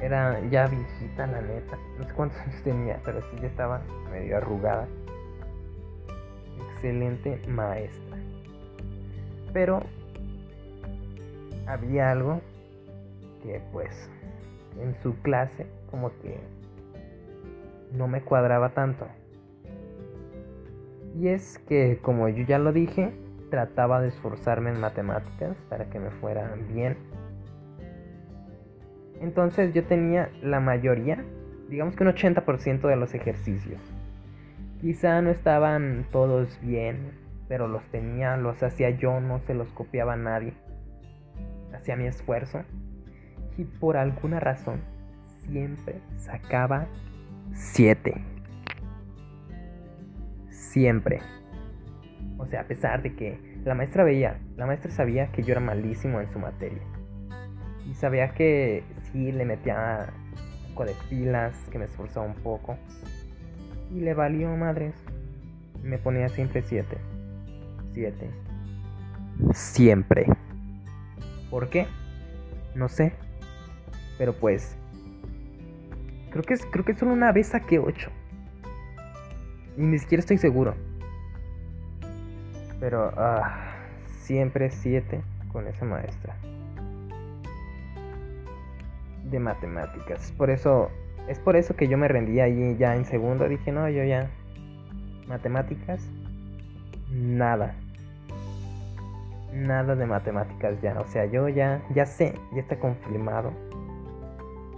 Era 0.00 0.40
ya 0.50 0.66
viejita, 0.66 1.26
la 1.26 1.40
neta. 1.40 1.78
No 1.98 2.04
sé 2.04 2.12
cuántos 2.14 2.38
años 2.46 2.62
tenía, 2.62 3.00
pero 3.04 3.20
sí 3.22 3.36
ya 3.40 3.48
estaba 3.48 3.82
medio 4.10 4.36
arrugada. 4.36 4.86
Excelente 6.72 7.40
maestra. 7.48 8.16
Pero 9.52 9.82
había 11.66 12.10
algo 12.10 12.40
que 13.42 13.60
pues 13.72 14.10
en 14.80 14.94
su 15.02 15.14
clase 15.22 15.66
como 15.90 16.10
que 16.20 16.38
no 17.92 18.08
me 18.08 18.22
cuadraba 18.22 18.70
tanto. 18.70 19.06
Y 21.18 21.28
es 21.28 21.58
que, 21.60 21.98
como 22.02 22.28
yo 22.28 22.44
ya 22.44 22.58
lo 22.58 22.72
dije, 22.72 23.12
trataba 23.50 24.00
de 24.00 24.08
esforzarme 24.08 24.70
en 24.70 24.80
matemáticas 24.80 25.56
para 25.70 25.86
que 25.86 25.98
me 25.98 26.10
fuera 26.10 26.54
bien. 26.68 26.96
Entonces 29.20 29.72
yo 29.74 29.84
tenía 29.84 30.30
la 30.42 30.60
mayoría, 30.60 31.24
digamos 31.68 31.96
que 31.96 32.04
un 32.04 32.10
80% 32.10 32.88
de 32.88 32.96
los 32.96 33.14
ejercicios. 33.14 33.80
Quizá 34.80 35.22
no 35.22 35.30
estaban 35.30 36.06
todos 36.12 36.60
bien, 36.60 37.12
pero 37.48 37.68
los 37.68 37.84
tenía, 37.88 38.36
los 38.36 38.62
hacía 38.62 38.90
yo, 38.90 39.20
no 39.20 39.38
se 39.40 39.54
los 39.54 39.68
copiaba 39.72 40.14
a 40.14 40.16
nadie. 40.16 40.52
Hacía 41.74 41.96
mi 41.96 42.06
esfuerzo. 42.06 42.62
Y 43.56 43.64
por 43.64 43.96
alguna 43.96 44.38
razón 44.38 44.80
siempre 45.46 46.00
sacaba 46.16 46.86
7. 47.52 48.22
Siempre. 50.50 51.20
O 52.38 52.46
sea, 52.46 52.62
a 52.62 52.64
pesar 52.64 53.02
de 53.02 53.14
que 53.14 53.38
la 53.64 53.74
maestra 53.74 54.04
veía, 54.04 54.38
la 54.56 54.66
maestra 54.66 54.90
sabía 54.90 55.32
que 55.32 55.42
yo 55.42 55.52
era 55.52 55.60
malísimo 55.60 56.20
en 56.20 56.28
su 56.28 56.38
materia. 56.38 56.82
Y 57.88 57.94
sabía 57.94 58.30
que 58.34 58.84
sí 59.16 59.32
le 59.32 59.46
metía 59.46 60.12
un 60.66 60.74
poco 60.74 60.84
de 60.84 60.94
pilas, 61.08 61.54
que 61.70 61.78
me 61.78 61.86
esforzaba 61.86 62.26
un 62.26 62.34
poco. 62.34 62.76
Y 63.94 64.00
le 64.00 64.12
valió 64.12 64.54
madres. 64.56 64.94
Me 65.82 65.96
ponía 65.96 66.28
siempre 66.28 66.62
7. 66.62 66.98
7. 67.94 68.30
Siempre. 69.52 70.26
¿Por 71.50 71.70
qué? 71.70 71.86
No 72.74 72.88
sé. 72.88 73.14
Pero 74.18 74.34
pues 74.34 74.76
Creo 76.30 76.44
que, 76.44 76.52
es, 76.52 76.66
creo 76.66 76.84
que 76.84 76.94
solo 76.94 77.14
una 77.14 77.32
vez 77.32 77.46
saqué 77.46 77.78
8. 77.78 78.10
Y 79.78 79.82
ni 79.82 79.98
siquiera 79.98 80.20
estoy 80.20 80.36
seguro. 80.36 80.74
Pero 82.78 83.10
ah, 83.16 83.74
siempre 84.18 84.70
7 84.70 85.22
con 85.50 85.66
esa 85.66 85.86
maestra. 85.86 86.36
De 89.30 89.38
matemáticas. 89.38 90.32
Por 90.32 90.50
eso, 90.50 90.90
es 91.28 91.38
por 91.38 91.56
eso 91.56 91.74
que 91.76 91.88
yo 91.88 91.98
me 91.98 92.08
rendí 92.08 92.40
ahí 92.40 92.76
ya 92.76 92.96
en 92.96 93.04
segundo. 93.04 93.48
Dije, 93.48 93.72
no, 93.72 93.88
yo 93.88 94.04
ya. 94.04 94.30
Matemáticas. 95.26 96.08
Nada. 97.10 97.74
Nada 99.52 99.94
de 99.96 100.06
matemáticas 100.06 100.80
ya. 100.80 101.00
O 101.00 101.06
sea, 101.06 101.26
yo 101.26 101.48
ya, 101.48 101.82
ya 101.94 102.06
sé, 102.06 102.34
ya 102.54 102.60
está 102.60 102.78
confirmado 102.78 103.52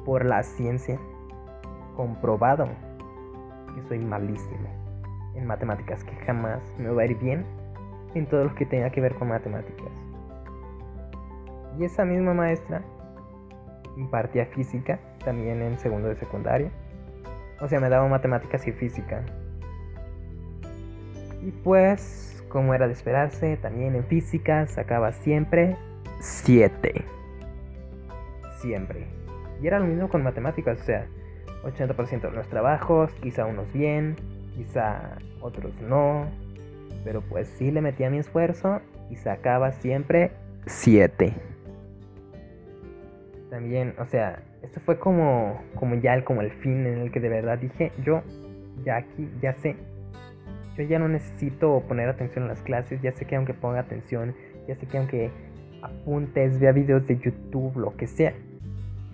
por 0.05 0.25
la 0.25 0.43
ciencia 0.43 0.99
comprobado 1.97 2.69
que 3.75 3.83
soy 3.89 3.99
malísimo 3.99 4.69
en 5.35 5.47
matemáticas, 5.47 6.05
que 6.05 6.15
jamás 6.25 6.63
me 6.79 6.91
va 6.91 7.03
a 7.03 7.05
ir 7.07 7.19
bien 7.19 7.45
en 8.15 8.27
todo 8.27 8.45
lo 8.45 8.55
que 8.55 8.65
tenga 8.67 8.91
que 8.91 9.01
ver 9.01 9.15
con 9.15 9.29
matemáticas. 9.29 9.91
Y 11.79 11.85
esa 11.85 12.05
misma 12.05 12.35
maestra 12.35 12.83
impartía 13.99 14.47
física 14.47 14.99
también 15.25 15.61
en 15.61 15.79
segundo 15.79 16.09
de 16.09 16.17
secundaria. 16.17 16.71
O 17.61 17.69
sea, 17.69 17.81
me 17.81 17.89
daba 17.89 18.07
matemáticas 18.09 18.67
y 18.67 18.73
física. 18.73 19.25
Y 21.43 21.51
pues, 21.51 22.43
como 22.49 22.75
era 22.75 22.87
de 22.87 22.93
esperarse, 22.93 23.57
también 23.57 23.95
en 23.95 24.05
física 24.05 24.67
sacaba 24.67 25.13
siempre 25.13 25.77
7. 26.21 27.05
Siempre. 28.61 29.07
Y 29.61 29.67
era 29.67 29.79
lo 29.79 29.87
mismo 29.87 30.09
con 30.09 30.23
matemáticas, 30.23 30.81
o 30.81 30.85
sea, 30.85 31.07
80% 31.65 32.31
de 32.31 32.31
los 32.31 32.49
trabajos, 32.49 33.13
quizá 33.21 33.45
unos 33.45 33.73
bien, 33.73 34.17
quizá 34.57 35.19
otros 35.41 35.73
no, 35.81 36.27
pero 37.05 37.21
pues 37.23 37.49
sí 37.49 37.71
le 37.71 37.81
metía 37.81 38.11
mi 38.11 38.19
esfuerzo 38.19 38.81
y 39.11 39.17
sacaba 39.17 39.73
siempre 39.73 40.33
7. 40.67 41.48
También, 43.51 43.95
o 43.99 44.07
sea, 44.07 44.43
esto 44.63 44.81
fue 44.81 44.99
como, 44.99 45.63
como 45.75 45.95
ya 45.97 46.15
el, 46.15 46.25
como 46.25 46.43
el 46.43 46.51
fin 46.51 46.87
en 46.87 46.99
el 46.99 47.11
que 47.11 47.21
de 47.21 47.29
verdad 47.29 47.59
dije, 47.59 47.93
yo 48.05 48.23
ya 48.85 48.97
aquí, 48.97 49.31
ya 49.41 49.55
sé, 49.55 49.77
yo 50.77 50.85
ya 50.85 50.99
no 50.99 51.09
necesito 51.09 51.83
poner 51.89 52.09
atención 52.09 52.45
en 52.45 52.49
las 52.49 52.63
clases, 52.63 53.01
ya 53.01 53.13
sé 53.13 53.25
que 53.25 53.37
aunque 53.37 53.55
ponga 53.55 53.81
atención, 53.81 54.35
ya 54.67 54.77
sé 54.77 54.87
que 54.87 54.99
aunque 54.99 55.31
apuntes, 55.83 56.61
vea 56.61 56.73
videos 56.73 57.07
de 57.07 57.19
YouTube, 57.19 57.77
lo 57.77 57.97
que 57.97 58.07
sea, 58.07 58.35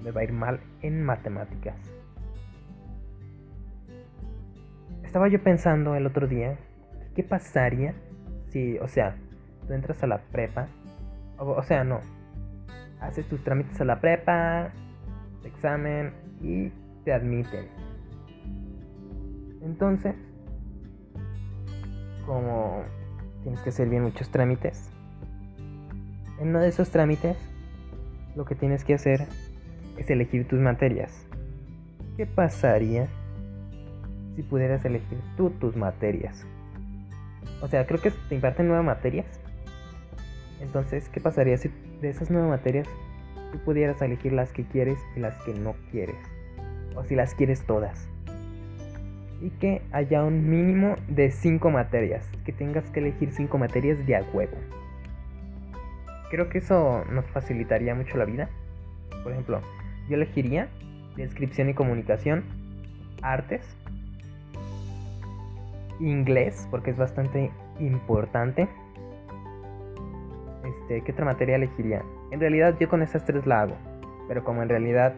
me 0.03 0.11
va 0.11 0.23
a 0.23 0.25
ir 0.25 0.33
mal 0.33 0.61
en 0.83 1.03
matemáticas. 1.03 1.95
estaba 5.15 5.29
yo 5.29 5.41
pensando 5.41 5.95
el 5.95 6.07
otro 6.09 6.27
día, 6.27 6.59
¿qué 7.15 7.23
pasaría 7.23 7.95
si, 8.51 8.79
o 8.79 8.89
sea, 8.89 9.15
tú 9.65 9.73
entras 9.73 10.03
a 10.03 10.09
la 10.09 10.19
prepa, 10.19 10.67
o, 11.39 11.63
sea, 11.63 11.85
no, 11.85 12.01
haces 13.07 13.27
tus 13.27 13.43
trámites 13.43 13.81
a 13.81 13.85
la 13.85 14.01
prepa, 14.01 14.73
examen 15.45 16.13
y 16.41 16.71
te 17.05 17.13
admiten. 17.13 17.69
Entonces, 19.63 20.15
como 22.27 22.83
tienes 23.43 23.61
que 23.61 23.71
hacer 23.71 23.89
bien 23.89 24.03
muchos 24.03 24.31
trámites, 24.31 24.91
en 26.39 26.49
uno 26.49 26.61
de 26.61 26.69
esos 26.69 26.91
trámites 26.91 27.37
lo 28.35 28.45
que 28.45 28.55
tienes 28.55 28.85
que 28.85 28.95
hacer 28.95 29.27
es 29.97 30.11
elegir 30.11 30.49
tus 30.49 30.59
materias. 30.59 31.27
¿Qué 32.17 32.27
pasaría 32.27 33.09
si 34.35 34.43
pudieras 34.43 34.85
elegir 34.85 35.19
tú 35.37 35.51
tus 35.51 35.77
materias? 35.77 36.45
O 37.63 37.69
sea, 37.69 37.87
creo 37.87 38.01
que 38.01 38.11
te 38.29 38.35
imparten 38.35 38.69
nueve 38.69 38.83
materias. 38.83 39.41
Entonces, 40.61 41.09
¿qué 41.09 41.21
pasaría 41.21 41.57
si 41.57 41.71
de 42.01 42.11
esas 42.11 42.31
nueve 42.31 42.49
materias 42.49 42.89
tú 43.53 43.59
pudieras 43.59 44.01
elegir 44.03 44.33
las 44.33 44.53
que 44.53 44.65
quieres 44.65 44.99
y 45.17 45.21
las 45.21 45.41
que 45.43 45.55
no 45.55 45.75
quieres? 45.91 46.17
O 46.97 47.05
si 47.05 47.15
las 47.15 47.35
quieres 47.35 47.65
todas. 47.67 48.09
Y 49.41 49.51
que 49.51 49.83
haya 49.93 50.25
un 50.25 50.49
mínimo 50.49 50.97
de 51.09 51.31
cinco 51.31 51.71
materias. 51.71 52.27
Que 52.45 52.53
tengas 52.53 52.91
que 52.91 53.01
elegir 53.01 53.33
cinco 53.33 53.59
materias 53.59 54.07
de 54.07 54.17
a 54.17 54.23
huevo. 54.33 54.57
Creo 56.31 56.49
que 56.49 56.59
eso 56.59 57.05
nos 57.11 57.27
facilitaría 57.27 57.95
mucho 57.95 58.17
la 58.17 58.25
vida. 58.25 58.49
Por 59.23 59.33
ejemplo, 59.33 59.61
yo 60.09 60.17
elegiría 60.17 60.69
descripción 61.17 61.69
y 61.69 61.75
comunicación, 61.75 62.45
artes, 63.23 63.63
inglés, 66.01 66.67
porque 66.71 66.91
es 66.91 66.97
bastante 66.97 67.51
importante. 67.79 68.69
Este, 70.85 71.01
¿qué 71.01 71.13
otra 71.13 71.25
materia 71.25 71.57
elegiría? 71.57 72.03
En 72.31 72.41
realidad 72.41 72.77
yo 72.79 72.91
con 72.91 73.01
esas 73.01 73.25
tres 73.25 73.47
la 73.47 73.63
hago, 73.63 73.75
pero 74.29 74.45
como 74.45 74.63
en 74.63 74.69
realidad 74.69 75.15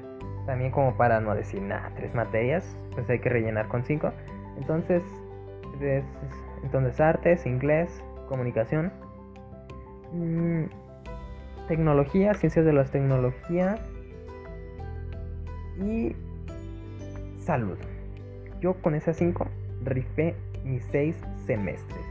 también 0.47 0.71
como 0.71 0.97
para 0.97 1.21
no 1.21 1.35
decir 1.35 1.61
nada, 1.61 1.91
tres 1.97 2.15
materias, 2.15 2.65
pues 2.93 3.11
hay 3.11 3.19
que 3.19 3.29
rellenar 3.29 3.67
con 3.67 3.83
cinco. 3.83 4.13
Entonces, 4.57 5.03
entonces 6.63 7.01
artes, 7.01 7.47
inglés, 7.47 7.91
comunicación, 8.29 8.93
mm, 10.13 10.67
tecnología, 11.67 12.33
ciencias 12.35 12.65
de 12.65 12.73
la 12.73 12.85
tecnología 12.85 13.81
y 15.81 16.15
salud. 17.41 17.79
Yo 18.61 18.75
con 18.75 18.95
esas 18.95 19.17
cinco 19.17 19.49
rifé 19.85 20.37
mis 20.65 20.85
seis 20.93 21.21
semestres. 21.45 22.06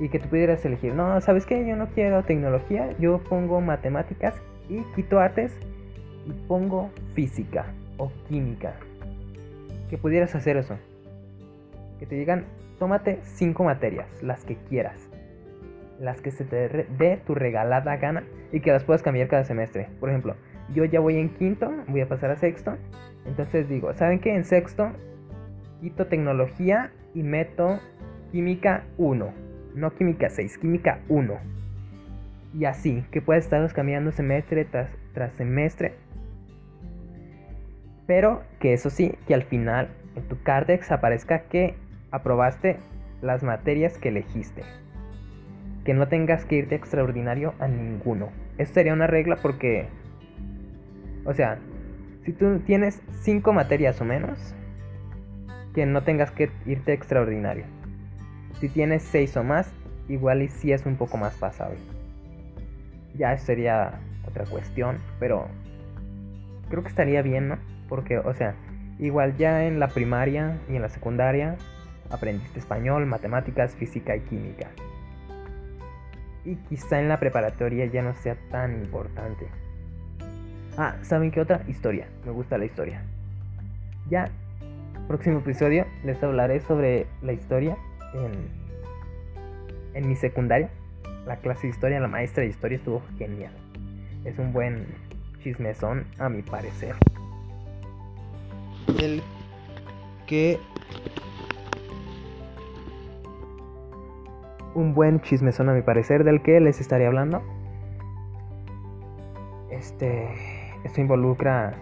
Y 0.00 0.08
que 0.08 0.18
tú 0.18 0.28
pudieras 0.28 0.64
elegir, 0.64 0.94
no, 0.94 1.20
¿sabes 1.20 1.46
qué? 1.46 1.64
Yo 1.66 1.76
no 1.76 1.88
quiero 1.88 2.24
tecnología, 2.24 2.96
yo 2.98 3.18
pongo 3.18 3.60
matemáticas 3.60 4.34
y 4.68 4.80
quito 4.96 5.20
artes 5.20 5.56
y 6.26 6.32
pongo 6.48 6.90
física 7.14 7.66
o 7.98 8.10
química. 8.26 8.74
Que 9.90 9.98
pudieras 9.98 10.34
hacer 10.34 10.56
eso. 10.56 10.78
Que 11.98 12.06
te 12.06 12.14
digan, 12.14 12.46
tómate 12.78 13.18
cinco 13.22 13.64
materias, 13.64 14.08
las 14.22 14.44
que 14.44 14.56
quieras. 14.56 15.08
Las 16.00 16.22
que 16.22 16.30
se 16.30 16.44
te 16.44 16.86
dé 16.98 17.20
tu 17.26 17.34
regalada 17.34 17.96
gana 17.98 18.24
y 18.52 18.60
que 18.60 18.72
las 18.72 18.84
puedas 18.84 19.02
cambiar 19.02 19.28
cada 19.28 19.44
semestre. 19.44 19.88
Por 20.00 20.08
ejemplo, 20.08 20.34
yo 20.74 20.86
ya 20.86 21.00
voy 21.00 21.18
en 21.18 21.28
quinto, 21.28 21.70
voy 21.88 22.00
a 22.00 22.08
pasar 22.08 22.30
a 22.30 22.36
sexto. 22.36 22.76
Entonces 23.26 23.68
digo, 23.68 23.92
¿saben 23.92 24.18
qué? 24.18 24.34
En 24.34 24.44
sexto 24.44 24.90
quito 25.80 26.06
tecnología 26.06 26.92
y 27.14 27.22
meto 27.22 27.80
química 28.32 28.84
1. 28.98 29.49
No 29.74 29.94
química 29.94 30.30
6, 30.30 30.58
química 30.58 31.00
1. 31.08 31.38
Y 32.58 32.64
así, 32.64 33.04
que 33.10 33.22
puedes 33.22 33.44
estar 33.44 33.72
cambiando 33.72 34.10
semestre 34.12 34.64
tras, 34.64 34.90
tras 35.14 35.32
semestre. 35.34 35.94
Pero 38.06 38.42
que 38.58 38.72
eso 38.72 38.90
sí, 38.90 39.14
que 39.26 39.34
al 39.34 39.44
final 39.44 39.88
en 40.16 40.24
tu 40.24 40.42
Cardex 40.42 40.90
aparezca 40.90 41.42
que 41.42 41.76
aprobaste 42.10 42.78
las 43.22 43.42
materias 43.42 43.98
que 43.98 44.08
elegiste. 44.08 44.62
Que 45.84 45.94
no 45.94 46.08
tengas 46.08 46.44
que 46.44 46.56
irte 46.56 46.74
extraordinario 46.74 47.54
a 47.60 47.68
ninguno. 47.68 48.30
Eso 48.58 48.74
sería 48.74 48.92
una 48.92 49.06
regla 49.06 49.36
porque... 49.40 49.86
O 51.24 51.34
sea, 51.34 51.58
si 52.24 52.32
tú 52.32 52.58
tienes 52.60 53.00
5 53.22 53.52
materias 53.52 54.00
o 54.00 54.04
menos, 54.04 54.54
que 55.74 55.86
no 55.86 56.02
tengas 56.02 56.30
que 56.32 56.50
irte 56.66 56.92
extraordinario. 56.92 57.64
Si 58.58 58.68
tienes 58.68 59.02
6 59.04 59.36
o 59.36 59.44
más, 59.44 59.70
igual 60.08 60.42
y 60.42 60.48
si 60.48 60.72
es 60.72 60.86
un 60.86 60.96
poco 60.96 61.16
más 61.16 61.34
pasable. 61.34 61.78
Ya 63.16 63.36
sería 63.38 64.00
otra 64.26 64.44
cuestión, 64.44 64.98
pero 65.18 65.46
creo 66.68 66.82
que 66.82 66.88
estaría 66.88 67.22
bien, 67.22 67.48
¿no? 67.48 67.58
Porque, 67.88 68.18
o 68.18 68.34
sea, 68.34 68.54
igual 68.98 69.36
ya 69.36 69.64
en 69.64 69.80
la 69.80 69.88
primaria 69.88 70.58
y 70.68 70.76
en 70.76 70.82
la 70.82 70.88
secundaria 70.88 71.56
aprendiste 72.10 72.58
español, 72.58 73.06
matemáticas, 73.06 73.74
física 73.74 74.16
y 74.16 74.20
química. 74.20 74.68
Y 76.44 76.56
quizá 76.56 77.00
en 77.00 77.08
la 77.08 77.20
preparatoria 77.20 77.86
ya 77.86 78.02
no 78.02 78.14
sea 78.14 78.36
tan 78.50 78.82
importante. 78.82 79.46
Ah, 80.76 80.96
¿saben 81.02 81.30
qué 81.30 81.40
otra? 81.40 81.62
Historia. 81.68 82.08
Me 82.24 82.32
gusta 82.32 82.56
la 82.58 82.64
historia. 82.64 83.02
Ya 84.08 84.30
próximo 85.10 85.40
episodio 85.40 85.86
les 86.04 86.22
hablaré 86.22 86.60
sobre 86.60 87.08
la 87.20 87.32
historia 87.32 87.76
en, 88.14 88.48
en 89.94 90.08
mi 90.08 90.16
secundaria. 90.16 90.70
La 91.26 91.36
clase 91.36 91.62
de 91.62 91.68
historia, 91.68 92.00
la 92.00 92.08
maestra 92.08 92.42
de 92.42 92.48
historia 92.48 92.76
estuvo 92.76 93.02
genial. 93.18 93.52
Es 94.24 94.38
un 94.38 94.52
buen 94.52 94.86
chismezón, 95.42 96.06
a 96.18 96.28
mi 96.28 96.42
parecer. 96.42 96.94
El 99.00 99.22
que. 100.26 100.58
Un 104.74 104.94
buen 104.94 105.20
chismezón, 105.20 105.68
a 105.68 105.72
mi 105.72 105.82
parecer, 105.82 106.24
del 106.24 106.42
que 106.42 106.60
les 106.60 106.80
estaré 106.80 107.06
hablando. 107.06 107.42
Este. 109.70 110.28
Esto 110.84 111.00
involucra 111.00 111.74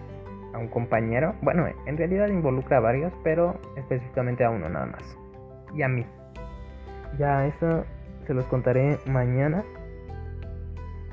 a 0.53 0.57
un 0.57 0.67
compañero. 0.67 1.35
Bueno, 1.41 1.67
en 1.85 1.97
realidad 1.97 2.27
involucra 2.27 2.77
a 2.77 2.79
varios, 2.81 3.13
pero 3.23 3.59
específicamente 3.77 4.43
a 4.43 4.49
uno 4.49 4.67
nada 4.69 4.87
más. 4.87 5.17
Y 5.73 5.81
a 5.83 5.87
mí. 5.87 6.05
Ya 7.17 7.47
eso 7.47 7.85
se 8.25 8.33
los 8.33 8.45
contaré 8.45 8.97
mañana. 9.05 9.63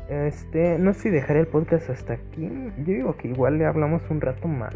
Este, 0.09 0.79
no 0.79 0.95
sé 0.95 1.01
si 1.01 1.11
dejaré 1.11 1.41
el 1.41 1.47
podcast 1.47 1.91
hasta 1.91 2.15
aquí. 2.15 2.49
Yo 2.79 2.85
digo 2.85 3.17
que 3.17 3.29
igual 3.29 3.59
le 3.59 3.67
hablamos 3.67 4.03
un 4.11 4.21
rato 4.21 4.47
más. 4.47 4.75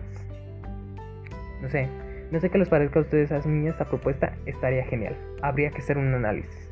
No 1.62 1.68
sé, 1.68 1.88
no 2.32 2.40
sé 2.40 2.50
qué 2.50 2.58
les 2.58 2.68
parezca 2.68 2.98
a 2.98 3.02
ustedes 3.02 3.30
a 3.32 3.46
mí 3.46 3.68
esta 3.68 3.84
propuesta. 3.84 4.32
Estaría 4.46 4.84
genial. 4.84 5.16
Habría 5.42 5.70
que 5.70 5.78
hacer 5.78 5.98
un 5.98 6.12
análisis. 6.14 6.70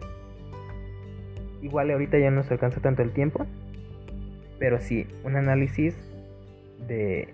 Igual 1.62 1.90
ahorita 1.90 2.18
ya 2.18 2.30
no 2.30 2.42
se 2.42 2.54
alcanza 2.54 2.80
tanto 2.80 3.02
el 3.02 3.12
tiempo. 3.12 3.46
Pero 4.58 4.80
sí, 4.80 5.06
un 5.24 5.36
análisis 5.36 5.94
de 6.88 7.32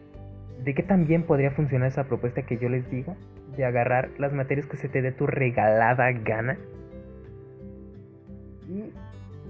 de 0.63 0.75
qué 0.75 0.83
también 0.83 1.23
podría 1.23 1.51
funcionar 1.51 1.89
esa 1.89 2.05
propuesta 2.05 2.43
que 2.43 2.59
yo 2.59 2.69
les 2.69 2.89
digo, 2.91 3.17
de 3.57 3.65
agarrar 3.65 4.11
las 4.19 4.33
materias 4.33 4.67
que 4.67 4.77
se 4.77 4.89
te 4.89 5.03
dé 5.03 5.13
tu 5.13 5.27
regalada 5.27 6.11
gana. 6.13 6.57
Y 8.69 8.93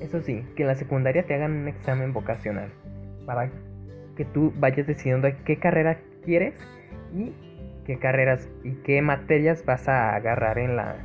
eso 0.03 0.20
sí, 0.20 0.44
que 0.57 0.62
en 0.62 0.68
la 0.68 0.74
secundaria 0.74 1.24
te 1.24 1.35
hagan 1.35 1.53
un 1.53 1.68
examen 1.68 2.12
vocacional 2.12 2.70
para 3.27 3.50
que 4.16 4.24
tú 4.24 4.53
vayas 4.57 4.87
decidiendo 4.87 5.29
qué 5.44 5.59
carrera 5.59 5.98
quieres 6.24 6.55
y 7.14 7.33
qué 7.87 7.98
carreras 7.98 8.48
y 8.62 8.72
qué 8.83 9.03
materias 9.03 9.64
vas 9.64 9.88
a 9.88 10.14
agarrar 10.14 10.59
en 10.59 10.77
la, 10.77 10.96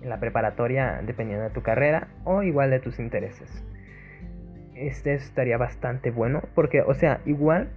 en 0.00 0.08
la 0.08 0.18
preparatoria 0.18 1.00
dependiendo 1.04 1.44
de 1.44 1.50
tu 1.50 1.62
carrera 1.62 2.08
o 2.24 2.42
igual 2.42 2.70
de 2.70 2.80
tus 2.80 2.98
intereses. 2.98 3.64
Este 4.74 5.14
estaría 5.14 5.58
bastante 5.58 6.10
bueno 6.10 6.42
porque, 6.54 6.82
o 6.82 6.94
sea, 6.94 7.20
igual 7.26 7.70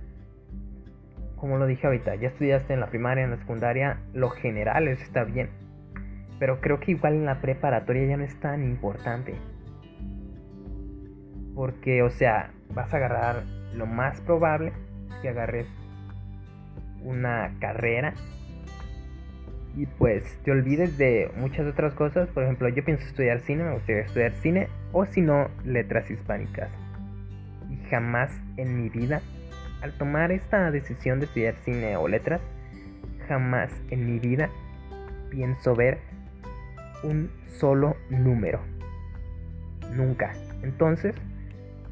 como 1.46 1.58
lo 1.58 1.68
dije 1.68 1.86
ahorita, 1.86 2.16
ya 2.16 2.30
estudiaste 2.30 2.74
en 2.74 2.80
la 2.80 2.88
primaria, 2.88 3.24
en 3.24 3.30
la 3.30 3.38
secundaria, 3.38 4.00
lo 4.14 4.30
general 4.30 4.88
está 4.88 5.24
bien. 5.24 5.50
Pero 6.40 6.60
creo 6.60 6.80
que 6.80 6.92
igual 6.92 7.14
en 7.14 7.26
la 7.26 7.40
preparatoria 7.40 8.06
ya 8.08 8.18
no 8.18 8.24
es 8.24 8.40
tan 8.40 8.64
importante. 8.64 9.36
Porque, 11.56 12.04
o 12.04 12.10
sea, 12.10 12.52
vas 12.74 12.94
a 12.94 12.98
agarrar 12.98 13.44
lo 13.74 13.86
más 13.86 14.20
probable 14.22 14.74
que 15.22 15.30
agarres 15.30 15.68
una 17.02 17.54
carrera 17.60 18.14
y 19.76 19.86
pues 19.86 20.38
te 20.44 20.52
olvides 20.52 20.98
de 20.98 21.32
muchas 21.36 21.68
otras 21.68 21.94
cosas. 21.94 22.30
Por 22.30 22.44
ejemplo, 22.44 22.70
yo 22.70 22.84
pienso 22.84 23.06
estudiar 23.06 23.42
cine, 23.42 23.64
me 23.64 23.74
gustaría 23.74 24.04
estudiar 24.04 24.34
cine 24.34 24.70
o 24.92 25.06
si 25.06 25.22
no, 25.22 25.50
letras 25.64 26.10
hispánicas. 26.10 26.72
Y 27.70 27.78
jamás 27.90 28.32
en 28.58 28.82
mi 28.82 28.90
vida 28.90 29.22
al 29.82 29.94
tomar 29.98 30.32
esta 30.32 30.72
decisión 30.72 31.20
de 31.20 31.26
estudiar 31.26 31.56
cine 31.64 31.98
o 31.98 32.08
letras, 32.08 32.42
jamás 33.28 33.70
en 33.90 34.06
mi 34.06 34.20
vida 34.20 34.50
pienso 35.30 35.76
ver 35.76 36.00
un 37.04 37.30
solo 37.48 37.96
número. 38.10 38.62
Nunca. 39.94 40.34
Entonces, 40.64 41.16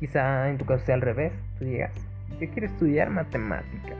quizá 0.03 0.49
en 0.49 0.57
tu 0.57 0.65
caso 0.65 0.85
sea 0.85 0.95
al 0.95 1.01
revés. 1.01 1.31
Tú 1.57 1.63
digas, 1.63 1.93
yo 2.37 2.49
quiero 2.49 2.67
estudiar 2.67 3.09
matemáticas, 3.09 3.95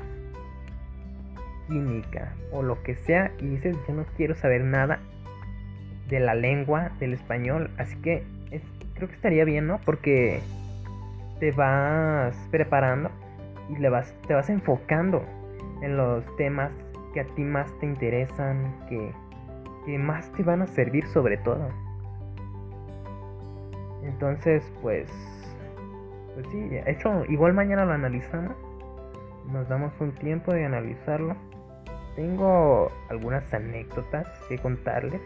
química 1.69 2.33
o 2.51 2.61
lo 2.61 2.83
que 2.83 2.95
sea 2.95 3.31
y 3.39 3.47
dices, 3.47 3.77
yo 3.87 3.93
no 3.93 4.05
quiero 4.17 4.35
saber 4.35 4.65
nada 4.65 4.99
de 6.09 6.19
la 6.19 6.35
lengua, 6.35 6.91
del 6.99 7.13
español. 7.13 7.71
Así 7.77 7.95
que 8.01 8.25
creo 8.95 9.07
que 9.07 9.15
estaría 9.15 9.45
bien, 9.45 9.65
¿no? 9.65 9.79
Porque 9.85 10.41
te 11.39 11.51
vas 11.53 12.35
preparando 12.51 13.09
y 13.69 13.79
le 13.79 13.87
vas, 13.87 14.13
te 14.27 14.33
vas 14.33 14.49
enfocando 14.49 15.23
en 15.81 15.95
los 15.95 16.35
temas 16.35 16.73
que 17.13 17.21
a 17.21 17.25
ti 17.27 17.43
más 17.43 17.71
te 17.79 17.85
interesan, 17.85 18.75
que, 18.89 19.09
que 19.85 19.97
más 19.97 20.29
te 20.33 20.43
van 20.43 20.63
a 20.63 20.67
servir 20.67 21.07
sobre 21.07 21.37
todo. 21.37 21.69
Entonces, 24.03 24.69
pues, 24.81 25.09
pues 26.33 26.47
sí, 26.51 26.69
hecho, 26.85 27.25
igual 27.29 27.53
mañana 27.53 27.85
lo 27.85 27.93
analizamos. 27.93 28.55
Nos 29.51 29.67
damos 29.67 29.93
un 29.99 30.13
tiempo 30.13 30.53
de 30.53 30.65
analizarlo. 30.65 31.35
Tengo 32.15 32.91
algunas 33.09 33.51
anécdotas 33.53 34.27
que 34.47 34.57
contarles. 34.57 35.21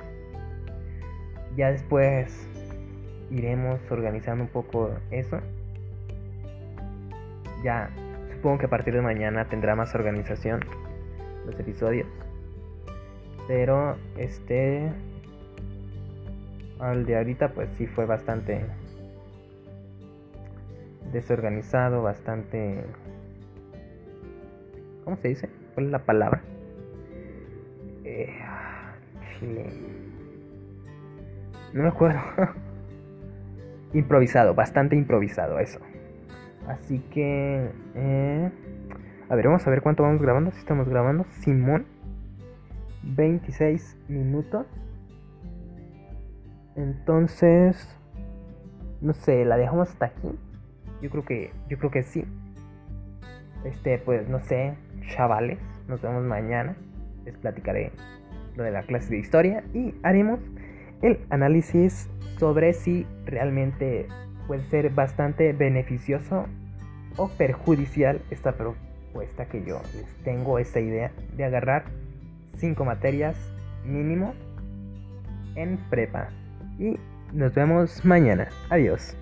Ya 1.56 1.72
después 1.72 2.48
iremos 3.32 3.80
organizando 3.90 4.44
un 4.44 4.50
poco 4.50 4.92
eso. 5.12 5.40
Ya 7.64 7.90
supongo 8.32 8.60
que 8.60 8.66
a 8.66 8.70
partir 8.70 8.94
de 8.94 9.02
mañana 9.02 9.46
tendrá 9.46 9.76
más 9.76 9.96
organización 9.96 10.62
los 11.46 11.60
episodios. 11.60 12.08
Pero 13.48 13.96
este 14.18 14.92
al 16.80 17.06
de 17.06 17.18
ahorita 17.18 17.54
pues 17.54 17.70
sí 17.78 17.88
fue 17.88 18.06
bastante 18.06 18.66
desorganizado, 21.12 22.02
bastante 22.02 22.84
¿cómo 25.04 25.16
se 25.18 25.30
dice? 25.30 25.50
¿Cuál 25.74 25.86
es 25.86 25.92
la 25.94 26.00
palabra? 26.00 26.42
Eh, 28.04 28.34
no 31.74 31.84
me 31.84 31.88
acuerdo. 31.88 32.20
improvisado, 33.94 34.54
bastante 34.54 34.96
improvisado 34.98 35.60
eso. 35.60 35.80
Así 36.68 37.00
que... 37.12 37.72
Eh, 37.96 38.52
a 39.30 39.36
ver, 39.36 39.46
vamos 39.46 39.66
a 39.66 39.70
ver 39.70 39.82
cuánto 39.82 40.04
vamos 40.04 40.22
grabando. 40.22 40.52
Si 40.52 40.60
estamos 40.60 40.90
grabando. 40.90 41.26
Simón. 41.40 41.86
26 43.04 43.98
minutos. 44.10 44.68
Entonces... 46.76 47.98
No 49.00 49.14
sé, 49.14 49.46
¿la 49.46 49.58
dejamos 49.58 49.90
hasta 49.90 50.08
aquí? 50.08 50.38
Yo 51.02 51.10
creo 51.10 51.26
que... 51.26 51.52
Yo 51.70 51.78
creo 51.78 51.92
que 51.92 52.04
sí. 52.04 52.26
Este, 53.64 53.98
pues 54.00 54.28
no 54.30 54.40
sé, 54.40 54.74
chavales. 55.10 55.60
Nos 55.88 56.02
vemos 56.02 56.24
mañana. 56.24 56.76
Les 57.26 57.38
platicaré 57.38 57.92
lo 58.56 58.64
de 58.64 58.72
la 58.72 58.84
clase 58.84 59.10
de 59.10 59.18
historia. 59.18 59.64
Y 59.74 59.94
haremos 60.04 60.40
el 61.02 61.20
análisis 61.30 62.10
sobre 62.40 62.74
si 62.74 63.06
realmente 63.26 64.08
puede 64.48 64.64
ser 64.66 64.90
bastante 64.92 65.54
beneficioso 65.54 66.46
o 67.18 67.30
perjudicial 67.30 68.22
esta 68.32 68.54
propuesta 68.54 69.46
que 69.46 69.64
yo 69.64 69.82
les 69.96 70.24
tengo, 70.24 70.60
esta 70.60 70.80
idea 70.80 71.12
de 71.36 71.44
agarrar 71.44 71.86
cinco 72.56 72.86
materias 72.86 73.36
mínimo 73.86 74.34
en 75.56 75.78
prepa. 75.90 76.30
Y 76.80 76.98
nos 77.34 77.54
vemos 77.54 78.06
mañana. 78.06 78.48
Adiós. 78.70 79.18